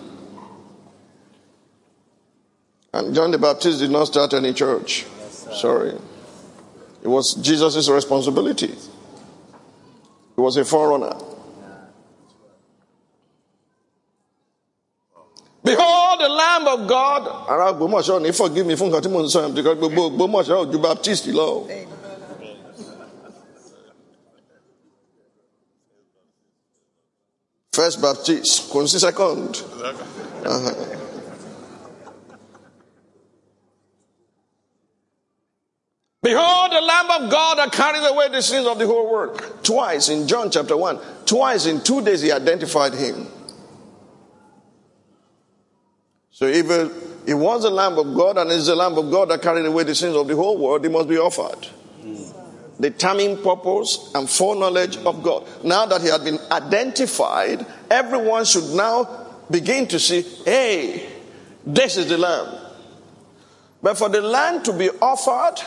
And 2.94 3.14
John 3.14 3.30
the 3.30 3.38
Baptist 3.38 3.80
did 3.80 3.90
not 3.90 4.06
start 4.06 4.32
any 4.34 4.52
church. 4.52 5.06
Yes, 5.18 5.60
Sorry. 5.60 5.94
It 7.02 7.08
was 7.08 7.34
Jesus' 7.34 7.88
responsibility. 7.88 8.74
Was 10.42 10.56
a 10.56 10.64
forerunner. 10.64 11.14
Behold 15.62 16.20
the 16.20 16.28
Lamb 16.28 16.66
of 16.66 16.88
God. 16.88 17.28
Forgive 18.32 18.66
me 18.66 18.74
because 19.54 19.70
Baptist. 20.80 21.26
First 27.72 28.02
Baptist, 28.02 28.68
second. 28.98 29.62
Uh-huh. 30.44 30.98
Behold 36.20 36.61
Lamb 36.82 37.24
of 37.24 37.30
God 37.30 37.58
that 37.58 37.72
carries 37.72 38.08
away 38.08 38.28
the 38.28 38.42
sins 38.42 38.66
of 38.66 38.78
the 38.78 38.86
whole 38.86 39.10
world. 39.10 39.40
Twice 39.62 40.08
in 40.08 40.26
John 40.26 40.50
chapter 40.50 40.76
1, 40.76 40.98
twice 41.24 41.66
in 41.66 41.80
two 41.82 42.02
days 42.02 42.22
he 42.22 42.32
identified 42.32 42.94
him. 42.94 43.26
So 46.30 46.46
if 46.46 46.68
it 47.26 47.34
was 47.34 47.62
the 47.62 47.70
Lamb 47.70 47.98
of 47.98 48.14
God 48.14 48.38
and 48.38 48.50
it's 48.50 48.66
the 48.66 48.74
Lamb 48.74 48.98
of 48.98 49.10
God 49.10 49.30
that 49.30 49.42
carried 49.42 49.66
away 49.66 49.84
the 49.84 49.94
sins 49.94 50.16
of 50.16 50.26
the 50.26 50.34
whole 50.34 50.58
world, 50.58 50.84
it 50.84 50.90
must 50.90 51.08
be 51.08 51.18
offered. 51.18 51.68
determined 52.80 53.42
purpose, 53.42 54.10
and 54.14 54.28
foreknowledge 54.28 54.96
of 54.98 55.22
God. 55.22 55.46
Now 55.64 55.86
that 55.86 56.02
he 56.02 56.08
had 56.08 56.24
been 56.24 56.38
identified, 56.50 57.64
everyone 57.90 58.44
should 58.44 58.74
now 58.74 59.28
begin 59.50 59.86
to 59.88 59.98
see, 59.98 60.22
hey, 60.44 61.08
this 61.64 61.96
is 61.96 62.08
the 62.08 62.18
lamb. 62.18 62.58
But 63.80 63.96
for 63.96 64.08
the 64.08 64.20
lamb 64.20 64.62
to 64.64 64.72
be 64.72 64.90
offered 64.90 65.62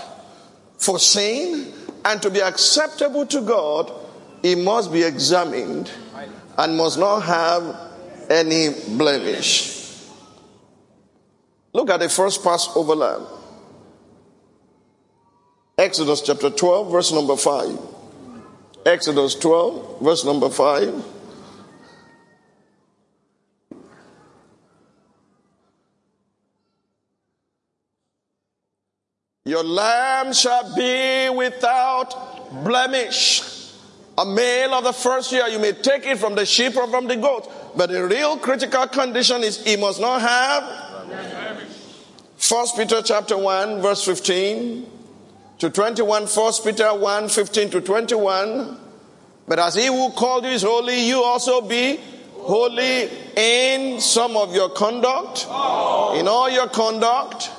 for 0.78 1.00
sin 1.00 1.74
and 2.04 2.22
to 2.22 2.30
be 2.30 2.40
acceptable 2.40 3.26
to 3.28 3.42
God, 3.42 3.92
he 4.42 4.56
must 4.56 4.92
be 4.92 5.04
examined 5.04 5.92
and 6.58 6.78
must 6.78 7.00
not 7.00 7.22
have 7.22 7.92
any 8.30 8.70
blemish. 8.96 10.06
Look 11.74 11.90
at 11.90 12.00
the 12.00 12.10
first 12.10 12.44
Passover 12.44 12.96
lamb. 12.96 13.26
Exodus 15.78 16.22
chapter 16.22 16.50
12, 16.50 16.92
verse 16.92 17.12
number 17.12 17.36
5. 17.36 17.78
Exodus 18.86 19.36
12, 19.36 20.02
verse 20.02 20.24
number 20.24 20.50
5. 20.50 21.15
Your 29.48 29.64
lamb 29.64 30.34
shall 30.34 30.76
be 30.76 31.30
without 31.30 32.64
blemish. 32.64 33.44
A 34.18 34.26
male 34.26 34.74
of 34.74 34.86
the 34.86 34.92
first 34.92 35.32
year, 35.32 35.48
you 35.48 35.60
may 35.60 35.72
take 35.72 36.04
it 36.08 36.18
from 36.18 36.34
the 36.34 36.48
sheep 36.48 36.76
or 36.76 36.88
from 36.88 37.08
the 37.08 37.16
goat. 37.16 37.48
But 37.78 37.92
the 37.92 38.08
real 38.08 38.38
critical 38.38 38.88
condition 38.88 39.44
is 39.44 39.64
he 39.64 39.76
must 39.76 40.02
not 40.02 40.22
have. 40.22 40.64
First 42.38 42.76
Peter 42.76 43.04
chapter 43.04 43.38
1, 43.38 43.84
verse 43.84 44.04
15 44.04 44.90
to 45.60 45.70
21, 45.70 46.26
1 46.26 46.54
Peter 46.64 46.96
1, 46.96 47.30
15 47.30 47.70
to 47.70 47.82
21. 47.82 48.80
But 49.48 49.60
as 49.60 49.76
he 49.76 49.86
who 49.86 50.10
called 50.10 50.46
you 50.46 50.52
is 50.52 50.64
holy, 50.64 51.08
you 51.08 51.22
also 51.22 51.62
be 51.62 52.00
holy 52.34 53.10
in 53.36 54.02
some 54.02 54.38
of 54.38 54.56
your 54.56 54.70
conduct, 54.70 55.44
in 56.18 56.28
all 56.28 56.50
your 56.50 56.68
conduct, 56.68 57.52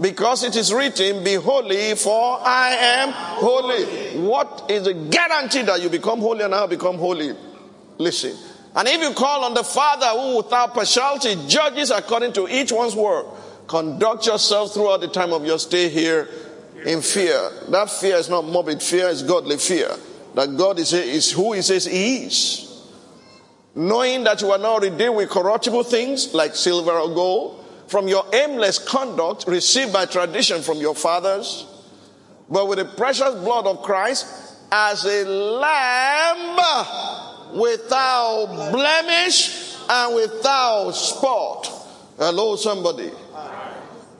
because 0.00 0.42
it 0.44 0.56
is 0.56 0.72
written, 0.72 1.22
Be 1.22 1.34
holy, 1.34 1.94
for 1.94 2.38
I 2.40 2.70
am 2.70 3.12
holy. 3.12 4.20
What 4.26 4.66
is 4.70 4.84
the 4.84 4.94
guarantee 4.94 5.62
that 5.62 5.80
you 5.82 5.88
become 5.88 6.20
holy 6.20 6.42
and 6.42 6.54
I 6.54 6.66
become 6.66 6.96
holy? 6.96 7.34
Listen. 7.98 8.36
And 8.74 8.88
if 8.88 9.00
you 9.00 9.12
call 9.12 9.44
on 9.44 9.54
the 9.54 9.62
Father 9.62 10.06
who 10.06 10.38
without 10.38 10.72
partiality 10.72 11.36
judges 11.46 11.90
according 11.90 12.32
to 12.34 12.48
each 12.48 12.72
one's 12.72 12.96
work, 12.96 13.26
conduct 13.66 14.26
yourself 14.26 14.72
throughout 14.72 15.02
the 15.02 15.08
time 15.08 15.32
of 15.32 15.44
your 15.44 15.58
stay 15.58 15.88
here 15.88 16.28
in 16.86 17.02
fear. 17.02 17.50
That 17.68 17.90
fear 17.90 18.16
is 18.16 18.30
not 18.30 18.46
morbid 18.46 18.82
fear, 18.82 19.08
it's 19.08 19.22
godly 19.22 19.58
fear. 19.58 19.90
That 20.34 20.56
God 20.56 20.78
is, 20.78 20.94
is 20.94 21.30
who 21.30 21.52
He 21.52 21.60
says 21.60 21.84
He 21.84 22.24
is. 22.24 22.68
Knowing 23.74 24.24
that 24.24 24.40
you 24.40 24.50
are 24.50 24.58
now 24.58 24.78
redeemed 24.78 25.16
with 25.16 25.30
corruptible 25.30 25.84
things 25.84 26.32
like 26.32 26.54
silver 26.54 26.92
or 26.92 27.14
gold 27.14 27.61
from 27.92 28.08
your 28.08 28.24
aimless 28.32 28.78
conduct 28.78 29.44
received 29.46 29.92
by 29.92 30.06
tradition 30.06 30.62
from 30.62 30.78
your 30.78 30.94
fathers, 30.94 31.66
but 32.48 32.66
with 32.66 32.78
the 32.78 32.86
precious 32.86 33.34
blood 33.34 33.66
of 33.66 33.82
Christ 33.82 34.26
as 34.72 35.04
a 35.04 35.24
lamb 35.28 36.56
without 37.54 38.70
blemish 38.72 39.76
and 39.90 40.14
without 40.14 40.92
spot. 40.92 41.70
Hello, 42.16 42.56
somebody. 42.56 43.10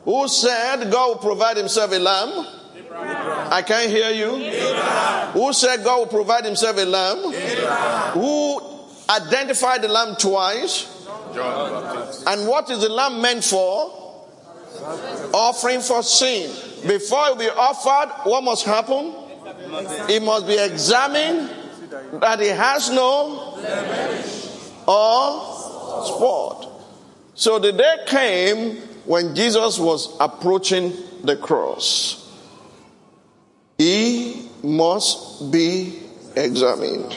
Who 0.04 0.28
said 0.28 0.90
God 0.90 1.08
will 1.08 1.16
provide 1.16 1.56
himself 1.56 1.92
a 1.92 1.98
lamb? 1.98 2.46
I 3.50 3.62
can't 3.66 3.90
hear 3.90 4.10
you. 4.10 4.50
Who 5.32 5.50
said 5.54 5.82
God 5.82 5.98
will 6.00 6.06
provide 6.08 6.44
himself 6.44 6.76
a 6.76 6.84
lamb? 6.84 7.32
Who 8.12 8.60
identified 9.08 9.80
the 9.80 9.88
lamb 9.88 10.16
twice? 10.18 11.01
And 11.36 12.48
what 12.48 12.70
is 12.70 12.80
the 12.80 12.88
lamb 12.88 13.20
meant 13.20 13.44
for? 13.44 13.98
Offering 15.34 15.80
for 15.80 16.02
sin. 16.02 16.50
Before 16.86 17.30
it 17.30 17.38
be 17.38 17.48
offered, 17.48 18.12
what 18.24 18.42
must 18.42 18.64
happen? 18.64 19.14
It 20.08 20.22
must 20.22 20.46
be 20.46 20.58
examined 20.58 21.50
that 22.20 22.40
it 22.40 22.56
has 22.56 22.90
no 22.90 23.58
or 24.86 26.04
spot. 26.04 26.68
So 27.34 27.58
the 27.58 27.72
day 27.72 27.96
came 28.06 28.76
when 29.04 29.34
Jesus 29.34 29.78
was 29.78 30.14
approaching 30.20 30.92
the 31.24 31.36
cross. 31.36 32.18
He 33.78 34.48
must 34.62 35.50
be 35.50 35.98
examined. 36.36 37.16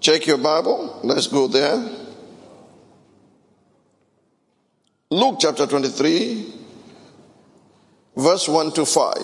Check 0.00 0.26
your 0.26 0.38
Bible. 0.38 1.00
Let's 1.02 1.26
go 1.26 1.48
there. 1.48 1.97
Luke 5.10 5.36
chapter 5.40 5.66
23, 5.66 6.52
verse 8.14 8.46
1 8.46 8.72
to 8.72 8.84
5. 8.84 9.14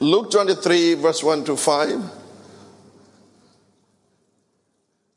Luke 0.00 0.32
23, 0.32 0.94
verse 0.94 1.22
1 1.22 1.44
to 1.44 1.56
5. 1.56 2.02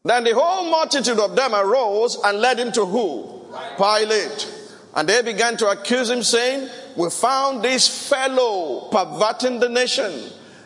Then 0.03 0.23
the 0.25 0.35
whole 0.35 0.69
multitude 0.69 1.17
of 1.17 1.35
them 1.35 1.55
arose 1.55 2.19
and 2.23 2.37
led 2.37 2.59
him 2.59 2.71
to 2.73 2.85
who? 2.85 3.47
Pilate. 3.77 4.53
And 4.93 5.09
they 5.09 5.23
began 5.23 5.57
to 5.57 5.69
accuse 5.69 6.11
him, 6.11 6.21
saying, 6.21 6.69
We 6.95 7.09
found 7.09 7.63
this 7.63 8.07
fellow 8.07 8.89
perverting 8.91 9.59
the 9.59 9.69
nation 9.69 10.13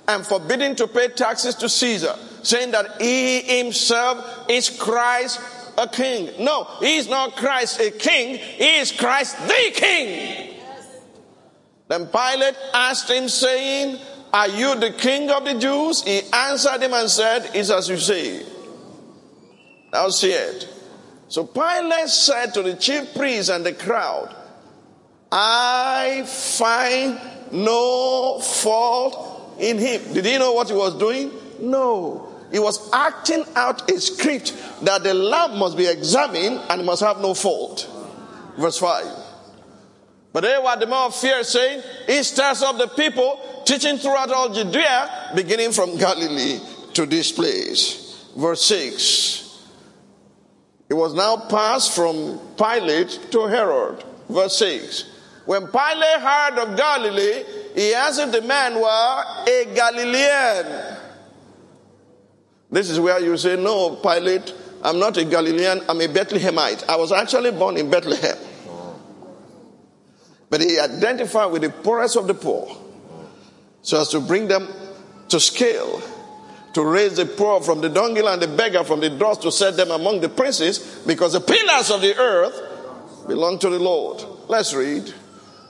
and 0.05 0.26
forbidding 0.26 0.76
to 0.76 0.88
pay 0.88 1.07
taxes 1.07 1.55
to 1.55 1.70
Caesar, 1.70 2.14
saying 2.43 2.72
that 2.72 3.01
he 3.01 3.39
himself 3.39 4.49
is 4.49 4.70
Christ 4.70 5.39
a 5.80 5.88
king. 5.88 6.30
No, 6.43 6.67
is 6.82 7.09
not 7.09 7.36
Christ 7.36 7.80
a 7.80 7.91
king, 7.91 8.38
he 8.38 8.77
is 8.77 8.91
Christ 8.91 9.38
the 9.47 9.71
king. 9.73 10.55
Then 11.88 12.05
Pilate 12.05 12.55
asked 12.73 13.09
him, 13.09 13.27
saying, 13.27 13.99
Are 14.32 14.47
you 14.47 14.75
the 14.75 14.91
king 14.91 15.32
of 15.32 15.43
the 15.43 15.55
Jews? 15.55 16.03
He 16.03 16.21
answered 16.32 16.84
him 16.84 16.93
and 16.93 17.09
said, 17.09 17.49
It's 17.55 17.71
as 17.71 17.89
you 17.89 17.97
say. 17.97 18.45
Now 19.91 20.09
see 20.09 20.32
it. 20.32 20.69
So 21.30 21.45
Pilate 21.45 22.09
said 22.09 22.53
to 22.53 22.61
the 22.61 22.75
chief 22.75 23.15
priests 23.15 23.49
and 23.49 23.65
the 23.65 23.73
crowd, 23.73 24.36
I 25.32 26.23
find 26.25 27.19
no 27.51 28.39
fault 28.39 29.55
in 29.59 29.77
him. 29.80 30.13
Did 30.13 30.25
he 30.25 30.38
know 30.38 30.53
what 30.53 30.69
he 30.69 30.75
was 30.75 30.95
doing? 30.95 31.32
No. 31.59 32.28
He 32.52 32.60
was 32.60 32.91
acting 32.91 33.45
out 33.56 33.89
a 33.91 34.00
script 34.00 34.56
that 34.84 35.04
the 35.04 35.14
lamb 35.14 35.58
must 35.58 35.78
be 35.78 35.88
examined 35.88 36.62
and 36.70 36.86
must 36.86 37.02
have 37.02 37.20
no 37.20 37.34
fault. 37.34 37.88
Verse 38.58 38.78
5. 38.80 39.06
But 40.32 40.41
they 40.41 40.58
were 40.64 40.76
the 40.78 40.88
more 40.88 41.06
of 41.06 41.16
fear, 41.16 41.43
saying, 41.43 41.82
He 42.08 42.22
stirs 42.24 42.62
up 42.62 42.78
the 42.78 42.88
people, 42.88 43.39
teaching 43.66 43.97
throughout 43.97 44.32
all 44.32 44.54
Judea, 44.54 45.32
beginning 45.36 45.72
from 45.72 45.97
Galilee 45.97 46.60
to 46.93 47.06
this 47.06 47.32
place. 47.32 48.28
Verse 48.38 48.64
6. 48.64 49.68
It 50.89 50.93
was 50.93 51.14
now 51.14 51.38
passed 51.38 51.95
from 51.95 52.39
Pilate 52.58 53.28
to 53.32 53.47
Herod. 53.47 54.04
Verse 54.28 54.58
6. 54.58 55.06
When 55.45 55.68
Pilate 55.68 56.20
heard 56.20 56.60
of 56.60 56.78
Galilee, 56.78 57.43
he 57.76 57.93
asked 57.93 58.20
if 58.20 58.32
the 58.32 58.41
man 58.41 58.76
were 58.76 59.24
a 59.47 59.66
Galilean. 59.76 60.97
This 62.72 62.89
is 62.89 62.99
where 62.99 63.20
you 63.20 63.36
say, 63.38 63.61
No, 63.61 63.95
Pilate, 63.95 64.53
I'm 64.84 64.99
not 64.99 65.17
a 65.17 65.26
Galilean, 65.26 65.82
I'm 65.89 66.01
a 66.01 66.07
Bethlehemite. 66.07 66.88
I 66.88 66.95
was 66.95 67.11
actually 67.11 67.51
born 67.51 67.78
in 67.78 67.89
Bethlehem. 67.89 68.38
But 70.49 70.61
he 70.61 70.80
identified 70.80 71.51
with 71.51 71.61
the 71.61 71.70
poorest 71.70 72.15
of 72.15 72.28
the 72.28 72.34
poor 72.34 72.76
so 73.82 74.01
as 74.01 74.09
to 74.09 74.20
bring 74.20 74.47
them 74.47 74.67
to 75.30 75.39
scale, 75.39 76.01
to 76.74 76.84
raise 76.84 77.15
the 77.15 77.26
poor 77.26 77.61
from 77.61 77.82
the 77.82 77.89
dunghill 77.89 78.28
and 78.28 78.41
the 78.41 78.47
beggar 78.47 78.84
from 78.84 78.99
the 78.99 79.09
dust 79.09 79.41
to 79.43 79.51
set 79.51 79.78
them 79.78 79.91
among 79.91 80.22
the 80.22 80.30
princes, 80.30 81.01
because 81.07 81.34
the 81.34 81.41
pillars 81.41 81.91
of 81.91 82.01
the 82.01 82.15
earth 82.17 83.28
belong 83.28 83.59
to 83.59 83.70
the 83.70 83.80
Lord. 83.80 84.24
Let's 84.47 84.74
read. 84.74 85.13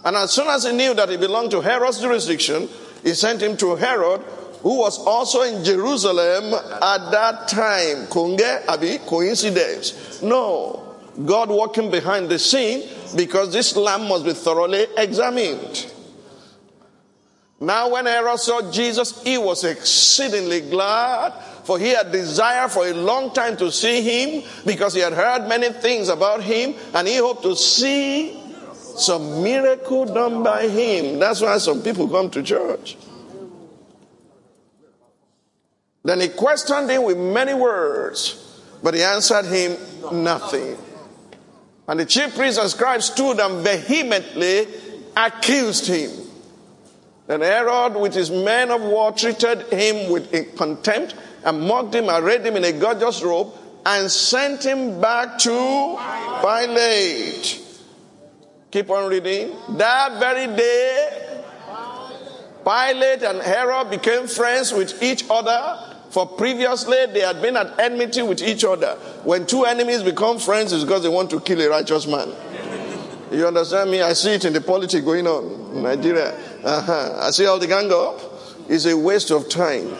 And 0.04 0.16
as 0.16 0.32
soon 0.32 0.48
as 0.48 0.64
he 0.64 0.72
knew 0.72 0.94
that 0.94 1.10
he 1.10 1.18
belonged 1.18 1.52
to 1.52 1.62
Herod's 1.62 2.00
jurisdiction, 2.00 2.70
he 3.04 3.14
sent 3.14 3.42
him 3.42 3.58
to 3.58 3.76
Herod, 3.76 4.22
who 4.62 4.80
was 4.80 5.00
also 5.06 5.42
in 5.42 5.64
Jerusalem 5.64 6.54
at 6.54 7.12
that 7.12 7.48
time. 7.48 8.08
Kunge, 8.08 8.68
Abi, 8.68 8.98
coincidence. 9.00 10.22
No. 10.22 10.86
God 11.26 11.50
working 11.50 11.92
behind 11.92 12.30
the 12.30 12.40
scene 12.40 12.88
because 13.16 13.52
this 13.52 13.76
lamb 13.76 14.08
must 14.08 14.26
be 14.26 14.34
thoroughly 14.34 14.86
examined. 14.98 15.92
Now, 17.62 17.90
when 17.90 18.06
Herod 18.06 18.40
saw 18.40 18.72
Jesus, 18.72 19.22
he 19.24 19.38
was 19.38 19.66
exceedingly 19.66 20.62
glad, 20.62 21.34
for 21.66 21.78
he 21.78 21.90
had 21.90 22.12
desired 22.12 22.72
for 22.72 22.88
a 22.88 22.94
long 22.94 23.34
time 23.34 23.58
to 23.58 23.70
see 23.72 24.02
him 24.02 24.44
because 24.66 24.94
he 24.94 25.02
had 25.02 25.14
heard 25.14 25.48
many 25.48 25.70
things 25.70 26.08
about 26.08 26.42
him 26.42 26.74
and 26.94 27.08
he 27.08 27.18
hoped 27.18 27.44
to 27.44 27.56
see 27.56 28.42
some 28.76 29.44
miracle 29.44 30.06
done 30.06 30.42
by 30.42 30.68
him. 30.68 31.20
That's 31.20 31.42
why 31.42 31.58
some 31.58 31.82
people 31.82 32.08
come 32.08 32.30
to 32.32 32.44
church. 32.44 32.98
Then 36.04 36.22
he 36.22 36.30
questioned 36.30 36.90
him 36.90 37.04
with 37.04 37.18
many 37.18 37.54
words, 37.54 38.62
but 38.82 38.94
he 38.94 39.04
answered 39.04 39.46
him 39.46 39.78
nothing. 40.24 40.78
And 41.88 42.00
the 42.00 42.06
chief 42.06 42.36
priests 42.36 42.60
and 42.60 42.70
scribes 42.70 43.06
stood 43.06 43.40
and 43.40 43.64
vehemently 43.64 44.68
accused 45.18 45.88
him. 45.88 46.12
Then 47.28 47.42
Herod, 47.42 47.96
with 47.96 48.14
his 48.14 48.32
men 48.32 48.72
of 48.72 48.82
war, 48.82 49.12
treated 49.12 49.62
him 49.74 50.12
with 50.12 50.56
contempt 50.56 51.16
and 51.44 51.62
mocked 51.62 51.96
him, 51.96 52.10
arrayed 52.10 52.46
him 52.46 52.56
in 52.56 52.64
a 52.64 52.72
gorgeous 52.72 53.22
robe, 53.22 53.54
and 53.86 54.10
sent 54.10 54.66
him 54.66 55.00
back 55.02 55.38
to 55.40 55.98
Pilate. 56.42 57.62
Keep 58.72 58.90
on 58.90 59.10
reading. 59.10 59.56
That 59.78 60.20
very 60.20 60.48
day, 60.56 61.44
Pilate 62.64 63.24
and 63.24 63.42
Herod 63.42 63.90
became 63.90 64.28
friends 64.28 64.74
with 64.74 65.02
each 65.02 65.26
other. 65.30 65.89
For 66.10 66.26
previously 66.26 67.06
they 67.08 67.22
had 67.22 67.42
been 67.42 67.56
at 67.56 67.80
enmity 67.80 68.22
with 68.22 68.42
each 68.42 68.64
other. 68.66 68.96
When 69.24 69.46
two 69.46 69.66
enemies 69.66 70.02
become 70.04 70.40
friends, 70.40 70.74
it's 70.74 70.84
because 70.84 71.04
they 71.04 71.10
want 71.10 71.30
to 71.32 71.40
kill 71.40 71.62
a 71.62 71.70
righteous 71.70 72.08
man. 72.08 72.34
You 73.32 73.46
understand 73.48 73.92
me? 73.92 74.02
I 74.02 74.14
see 74.14 74.32
it 74.32 74.46
in 74.46 74.54
the 74.54 74.62
politics 74.62 75.06
going 75.06 75.28
on 75.28 75.76
in 75.76 75.84
Nigeria. 75.84 76.34
Uh-huh. 76.64 77.20
I 77.22 77.30
see 77.30 77.46
all 77.46 77.60
the 77.60 77.68
gang 77.68 77.92
up. 77.92 78.20
It's 78.68 78.86
a 78.86 78.98
waste 78.98 79.30
of 79.32 79.50
time. 79.50 79.88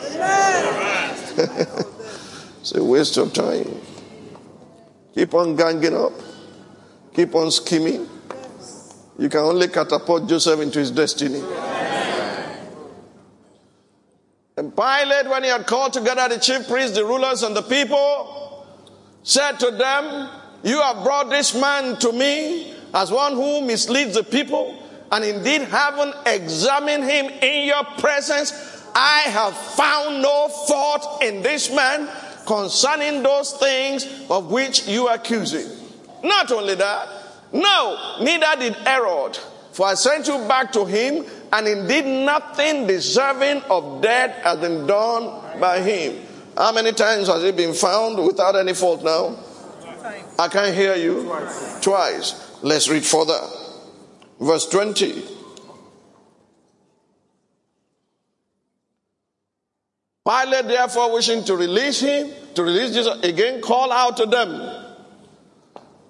it's 2.60 2.74
a 2.76 2.84
waste 2.84 3.18
of 3.18 3.34
time. 3.34 3.80
Keep 5.14 5.34
on 5.36 5.56
ganging 5.56 5.96
up. 5.96 6.14
Keep 7.14 7.36
on 7.36 7.52
scheming. 7.52 8.08
You 9.20 9.30
can 9.30 9.42
only 9.42 9.68
catapult 9.68 10.28
Joseph 10.28 10.60
into 10.62 10.80
his 10.80 10.92
destiny. 10.92 11.42
And 14.60 14.76
Pilate, 14.76 15.30
when 15.30 15.44
he 15.46 15.50
had 15.50 15.66
called 15.66 15.94
together 15.94 16.28
the 16.28 16.38
chief 16.38 16.68
priests, 16.68 16.98
the 16.98 17.06
rulers, 17.06 17.44
and 17.44 17.56
the 17.56 17.62
people, 17.62 18.68
said 19.24 19.54
to 19.54 19.72
them, 19.72 20.30
You 20.64 20.82
have 20.82 21.02
brought 21.02 21.30
this 21.30 21.56
man 21.56 21.96
to 22.00 22.12
me 22.12 22.74
as 22.94 23.10
one 23.10 23.36
who 23.36 23.62
misleads 23.62 24.16
the 24.16 24.24
people, 24.24 24.78
and 25.14 25.24
indeed 25.24 25.62
haven't 25.62 26.14
examined 26.26 27.06
him 27.06 27.28
in 27.42 27.68
your 27.68 27.86
presence. 28.00 28.52
I 28.94 29.20
have 29.28 29.56
found 29.56 30.22
no 30.22 30.50
fault 30.50 31.24
in 31.24 31.42
this 31.42 31.74
man 31.74 32.10
concerning 32.46 33.24
those 33.24 33.54
things 33.54 34.06
of 34.30 34.52
which 34.52 34.86
you 34.90 35.08
accuse 35.08 35.54
him. 35.54 35.72
Not 36.22 36.52
only 36.52 36.76
that, 36.76 37.08
no, 37.54 38.18
neither 38.20 38.60
did 38.60 38.74
Herod, 38.74 39.38
for 39.72 39.88
I 39.88 39.94
sent 39.94 40.28
you 40.28 40.38
back 40.50 40.74
to 40.74 40.84
him, 40.84 41.26
and 41.52 41.68
indeed 41.68 42.06
nothing 42.06 42.88
deserving 42.88 43.62
of 43.70 44.02
death 44.02 44.44
has 44.44 44.60
been 44.60 44.86
done 44.86 45.60
by 45.60 45.82
him. 45.82 46.26
How 46.58 46.72
many 46.72 46.92
times 46.92 47.28
has 47.28 47.42
he 47.44 47.52
been 47.52 47.74
found 47.74 48.24
without 48.24 48.56
any 48.56 48.74
fault 48.74 49.04
now? 49.04 49.38
I 50.38 50.48
can't 50.48 50.76
hear 50.76 50.96
you. 50.96 51.24
Twice. 51.24 51.80
Twice. 51.82 52.60
Let's 52.62 52.90
read 52.90 53.06
further. 53.06 53.40
Verse 54.40 54.68
20. 54.68 55.24
Pilate, 60.26 60.68
therefore, 60.68 61.14
wishing 61.14 61.44
to 61.46 61.56
release 61.56 62.00
him, 62.02 62.32
to 62.54 62.64
release 62.64 62.94
Jesus, 62.94 63.24
again 63.24 63.62
called 63.62 63.92
out 63.92 64.18
to 64.18 64.26
them. 64.26 64.86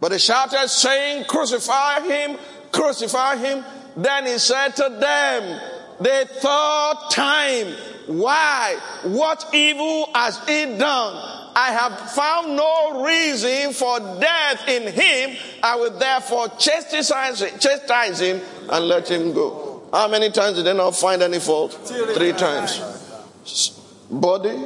But 0.01 0.09
they 0.09 0.17
shouted, 0.17 0.67
saying, 0.67 1.25
Crucify 1.25 2.01
him, 2.01 2.37
crucify 2.71 3.37
him. 3.37 3.63
Then 3.95 4.25
he 4.25 4.37
said 4.37 4.69
to 4.75 4.89
them, 4.99 5.61
The 5.99 6.27
third 6.39 6.95
time, 7.11 7.75
Why? 8.07 8.77
What 9.03 9.45
evil 9.53 10.09
has 10.13 10.39
he 10.47 10.65
done? 10.77 11.39
I 11.55 11.71
have 11.71 12.11
found 12.11 12.55
no 12.55 13.03
reason 13.03 13.73
for 13.73 13.99
death 13.99 14.67
in 14.67 14.91
him. 14.93 15.35
I 15.61 15.75
will 15.75 15.97
therefore 15.97 16.47
chastise, 16.57 17.43
chastise 17.59 18.19
him 18.19 18.41
and 18.69 18.87
let 18.87 19.09
him 19.09 19.33
go. 19.33 19.83
How 19.91 20.07
many 20.07 20.29
times 20.29 20.57
did 20.57 20.65
they 20.65 20.73
not 20.73 20.95
find 20.95 21.21
any 21.21 21.39
fault? 21.39 21.73
Three 22.15 22.33
times. 22.33 22.79
Body, 24.09 24.57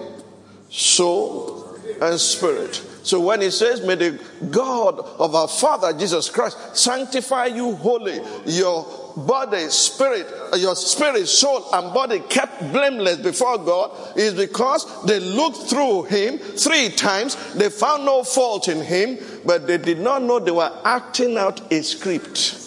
soul, 0.69 1.78
and 2.01 2.19
spirit. 2.19 2.82
So 3.04 3.20
when 3.20 3.41
he 3.41 3.51
says, 3.51 3.86
May 3.86 3.95
the 3.95 4.20
God 4.49 4.97
of 4.97 5.36
our 5.36 5.47
Father 5.47 5.91
Jesus 5.97 6.30
Christ 6.30 6.76
sanctify 6.76 7.47
you 7.47 7.76
wholly, 7.76 8.22
your 8.45 8.86
body, 9.18 9.68
spirit, 9.68 10.26
your 10.58 10.76
spirit, 10.76 11.28
soul, 11.28 11.66
and 11.74 11.93
body 11.93 12.20
kept 12.22 12.60
blameless 12.72 13.18
before 13.18 13.58
God 13.58 14.18
is 14.18 14.34
because 14.34 15.04
they 15.04 15.20
looked 15.20 15.70
through 15.70 16.04
him 16.04 16.38
three 16.38 16.89
times. 16.89 17.36
They 17.54 17.70
found 17.70 18.06
no 18.06 18.24
fault 18.24 18.70
in 18.70 18.82
him, 18.82 19.20
but 19.45 19.68
they 19.68 19.78
did 19.78 19.99
not 19.99 20.24
know 20.24 20.39
they 20.39 20.51
were 20.51 20.72
acting 20.86 21.38
out 21.38 21.72
a 21.72 21.84
script. 21.84 22.60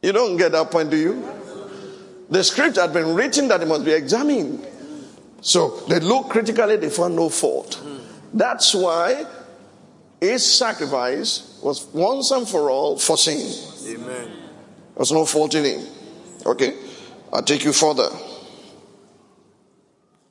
You 0.00 0.12
don't 0.12 0.38
get 0.38 0.52
that 0.52 0.70
point, 0.70 0.90
do 0.90 0.96
you? 0.96 1.28
The 2.30 2.42
script 2.42 2.76
had 2.76 2.94
been 2.94 3.14
written 3.14 3.48
that 3.48 3.60
it 3.60 3.68
must 3.68 3.84
be 3.84 3.92
examined. 3.92 4.66
So 5.42 5.70
they 5.88 6.00
looked 6.00 6.30
critically, 6.30 6.76
they 6.76 6.88
found 6.88 7.16
no 7.16 7.28
fault. 7.28 7.82
That's 8.32 8.74
why 8.74 9.26
his 10.20 10.44
sacrifice 10.44 11.58
was 11.62 11.84
once 11.92 12.30
and 12.30 12.48
for 12.48 12.70
all 12.70 12.96
for 12.96 13.18
sin. 13.18 13.52
Amen. 13.94 14.30
There's 14.96 15.12
no 15.12 15.26
fault 15.26 15.54
in 15.54 15.64
him. 15.64 15.86
Okay? 16.46 16.74
I'll 17.32 17.42
take 17.42 17.64
you 17.64 17.72
further. 17.72 18.08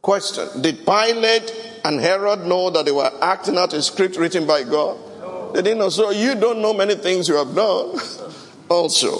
Question 0.02 0.62
Did 0.62 0.86
Pilate 0.86 1.54
and 1.84 2.00
Herod 2.00 2.46
know 2.46 2.70
that 2.70 2.86
they 2.86 2.92
were 2.92 3.12
acting 3.22 3.58
out 3.58 3.74
a 3.74 3.82
script 3.82 4.16
written 4.18 4.48
by 4.48 4.64
God? 4.64 4.98
No. 5.20 5.52
They 5.52 5.62
didn't 5.62 5.80
know. 5.80 5.90
So 5.90 6.12
you 6.12 6.36
don't 6.36 6.62
know 6.62 6.74
many 6.74 6.96
things 6.96 7.28
you 7.28 7.36
have 7.36 7.54
done. 7.54 8.00
also, 8.70 9.20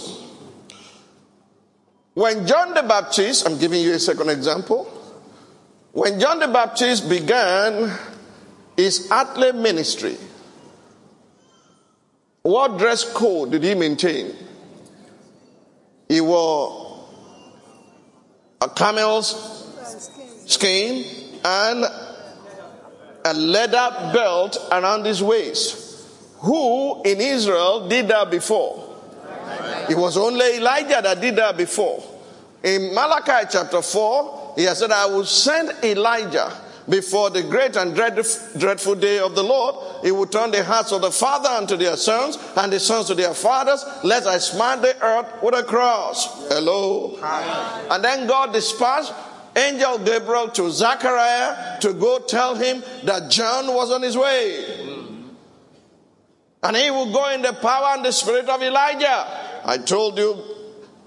when 2.14 2.48
John 2.48 2.74
the 2.74 2.84
Baptist, 2.84 3.48
I'm 3.48 3.58
giving 3.58 3.82
you 3.82 3.94
a 3.94 4.00
second 4.00 4.30
example. 4.30 4.91
When 5.94 6.20
John 6.20 6.40
the 6.40 6.48
Baptist 6.48 7.10
began 7.10 7.92
his 8.78 9.10
earthly 9.12 9.52
ministry, 9.52 10.18
what 12.44 12.78
dress 12.78 13.04
code 13.14 13.52
did 13.52 13.64
he 13.64 13.76
maintain? 13.76 14.34
He 16.08 16.22
wore 16.22 17.08
a 18.62 18.70
camel's 18.70 19.68
skin 20.46 21.06
and 21.44 21.86
a 23.26 23.34
leather 23.34 24.12
belt 24.14 24.58
around 24.72 25.06
his 25.06 25.22
waist. 25.22 26.08
Who 26.40 27.04
in 27.04 27.20
Israel 27.22 27.88
did 27.88 28.08
that 28.08 28.32
before? 28.32 28.88
It 29.90 29.98
was 29.98 30.18
only 30.18 30.58
Elijah 30.58 31.02
that 31.04 31.20
did 31.20 31.36
that 31.36 31.58
before. 31.58 32.02
In 32.64 32.94
Malachi 32.94 33.48
chapter 33.52 33.82
4, 33.82 34.41
he 34.56 34.64
has 34.64 34.80
said, 34.80 34.92
I 34.92 35.06
will 35.06 35.26
send 35.26 35.72
Elijah 35.84 36.52
before 36.90 37.30
the 37.30 37.44
great 37.44 37.76
and 37.76 37.96
dreadful 37.96 38.96
day 38.96 39.20
of 39.20 39.36
the 39.36 39.44
Lord. 39.44 40.04
He 40.04 40.12
will 40.12 40.26
turn 40.26 40.52
the 40.52 40.64
hearts 40.64 40.92
of 40.92 41.02
the 41.02 41.12
father 41.12 41.50
unto 41.50 41.78
their 41.78 41.96
sons, 41.96 42.38
and 42.58 42.72
the 42.72 42.80
sons 42.80 43.08
to 43.08 43.16
their 43.16 43.34
fathers, 43.34 43.84
lest 44.04 44.28
I 44.28 44.38
smite 44.40 44.82
the 44.82 45.02
earth 45.02 45.42
with 45.42 45.56
a 45.56 45.64
cross. 45.64 46.48
Hello. 46.50 47.18
And 47.90 48.04
then 48.04 48.28
God 48.28 48.54
dispatched 48.54 49.14
angel 49.56 50.00
Gabriel 50.00 50.50
to 50.50 50.72
Zachariah 50.72 51.80
to 51.82 51.94
go 51.94 52.20
tell 52.20 52.56
him 52.56 52.84
that 53.04 53.30
John 53.30 53.68
was 53.68 53.92
on 53.92 54.02
his 54.02 54.18
way. 54.18 54.64
Hmm. 54.82 55.30
And 56.64 56.78
he 56.78 56.92
will 56.92 57.12
go 57.12 57.30
in 57.32 57.42
the 57.42 57.54
power 57.54 57.96
and 57.96 58.06
the 58.06 58.12
spirit 58.12 58.48
of 58.48 58.62
Elijah. 58.62 59.62
I 59.66 59.78
told 59.78 60.18
you 60.18 60.38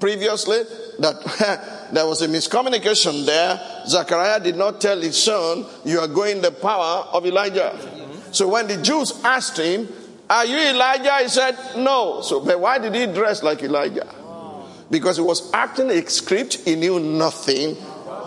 previously 0.00 0.62
that 0.98 1.83
there 1.94 2.06
was 2.06 2.22
a 2.22 2.28
miscommunication 2.28 3.24
there. 3.26 3.60
Zachariah 3.86 4.40
did 4.40 4.56
not 4.56 4.80
tell 4.80 5.00
his 5.00 5.22
son, 5.22 5.66
You 5.84 6.00
are 6.00 6.08
going 6.08 6.40
the 6.40 6.50
power 6.50 7.06
of 7.12 7.26
Elijah. 7.26 7.72
Mm-hmm. 7.74 8.32
So 8.32 8.48
when 8.48 8.66
the 8.66 8.80
Jews 8.82 9.20
asked 9.24 9.58
him, 9.58 9.88
Are 10.28 10.44
you 10.44 10.56
Elijah? 10.56 11.18
He 11.22 11.28
said, 11.28 11.56
No. 11.76 12.20
So, 12.22 12.44
but 12.44 12.58
why 12.58 12.78
did 12.78 12.94
he 12.94 13.06
dress 13.06 13.42
like 13.42 13.62
Elijah? 13.62 14.08
Because 14.90 15.16
he 15.16 15.22
was 15.22 15.52
acting 15.52 15.90
a 15.90 16.04
script 16.08 16.56
he 16.64 16.74
knew 16.76 17.00
nothing 17.00 17.76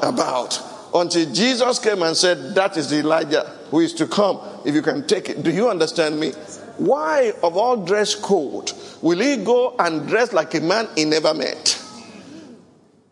about. 0.01 0.61
Until 0.93 1.31
Jesus 1.31 1.79
came 1.79 2.01
and 2.03 2.15
said, 2.15 2.55
That 2.55 2.77
is 2.77 2.91
Elijah 2.93 3.53
who 3.69 3.79
is 3.79 3.93
to 3.95 4.07
come. 4.07 4.39
If 4.65 4.75
you 4.75 4.81
can 4.81 5.05
take 5.07 5.29
it. 5.29 5.43
Do 5.43 5.51
you 5.51 5.69
understand 5.69 6.19
me? 6.19 6.31
Why, 6.77 7.33
of 7.41 7.57
all 7.57 7.77
dress 7.77 8.13
code, 8.13 8.71
will 9.01 9.19
he 9.19 9.37
go 9.37 9.75
and 9.79 10.07
dress 10.07 10.31
like 10.31 10.53
a 10.53 10.61
man 10.61 10.87
he 10.95 11.05
never 11.05 11.33
met? 11.33 11.83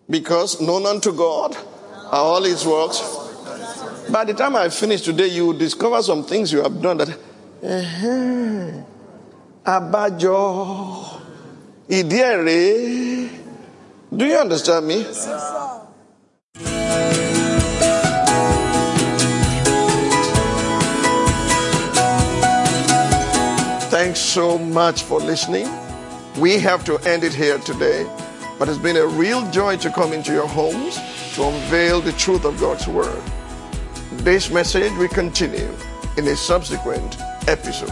Because 0.09 0.61
known 0.61 0.85
unto 0.85 1.11
God 1.11 1.55
are 2.11 2.21
all 2.21 2.43
his 2.43 2.65
works. 2.65 3.01
By 4.09 4.23
the 4.23 4.33
time 4.33 4.55
I 4.55 4.69
finish 4.69 5.01
today, 5.01 5.27
you 5.27 5.47
will 5.47 5.57
discover 5.57 6.01
some 6.03 6.23
things 6.23 6.51
you 6.53 6.61
have 6.61 6.79
done 6.79 6.97
that, 6.97 7.09
uh-huh, 7.09 8.83
abajo, 9.65 11.21
idiere. 11.89 13.29
Do 14.15 14.25
you 14.25 14.37
understand 14.37 14.87
me? 14.87 15.03
Thanks 23.89 24.19
so 24.19 24.57
much 24.59 25.01
for 25.03 25.19
listening. 25.19 25.67
We 26.37 26.59
have 26.59 26.85
to 26.85 26.97
end 26.99 27.23
it 27.23 27.33
here 27.33 27.57
today 27.57 28.05
but 28.57 28.69
it's 28.69 28.77
been 28.77 28.97
a 28.97 29.05
real 29.05 29.49
joy 29.51 29.77
to 29.77 29.89
come 29.89 30.13
into 30.13 30.31
your 30.31 30.47
homes 30.47 30.95
to 31.35 31.43
unveil 31.43 32.01
the 32.01 32.13
truth 32.13 32.45
of 32.45 32.59
God's 32.59 32.87
Word. 32.87 33.21
This 34.11 34.49
message 34.49 34.93
will 34.93 35.09
continue 35.09 35.69
in 36.17 36.27
a 36.27 36.35
subsequent 36.35 37.17
episode. 37.47 37.89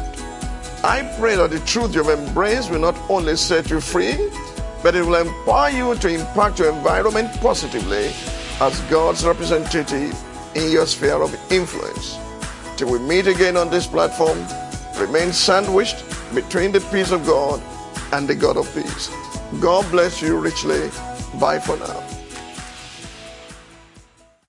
I 0.83 1.03
pray 1.19 1.35
that 1.35 1.49
the 1.49 1.59
truth 1.61 1.95
you've 1.95 2.09
embraced 2.09 2.71
will 2.71 2.79
not 2.79 2.97
only 3.09 3.35
set 3.35 3.69
you 3.69 3.79
free, 3.79 4.17
but 4.81 4.95
it 4.95 5.05
will 5.05 5.15
empower 5.15 5.69
you 5.69 5.95
to 5.95 6.09
impact 6.09 6.59
your 6.59 6.71
environment 6.73 7.31
positively 7.39 8.11
as 8.59 8.79
God's 8.89 9.25
representative 9.25 10.13
in 10.55 10.71
your 10.71 10.85
sphere 10.85 11.21
of 11.21 11.33
influence. 11.51 12.17
Till 12.77 12.91
we 12.91 12.99
meet 12.99 13.27
again 13.27 13.57
on 13.57 13.69
this 13.69 13.87
platform, 13.87 14.37
remain 14.99 15.31
sandwiched 15.31 16.03
between 16.33 16.71
the 16.71 16.81
peace 16.91 17.11
of 17.11 17.25
God 17.25 17.61
and 18.11 18.27
the 18.27 18.35
God 18.35 18.57
of 18.57 18.73
peace. 18.73 19.09
God 19.59 19.89
bless 19.91 20.21
you 20.21 20.37
richly. 20.37 20.89
Bye 21.39 21.59
for 21.59 21.77
now. 21.77 22.12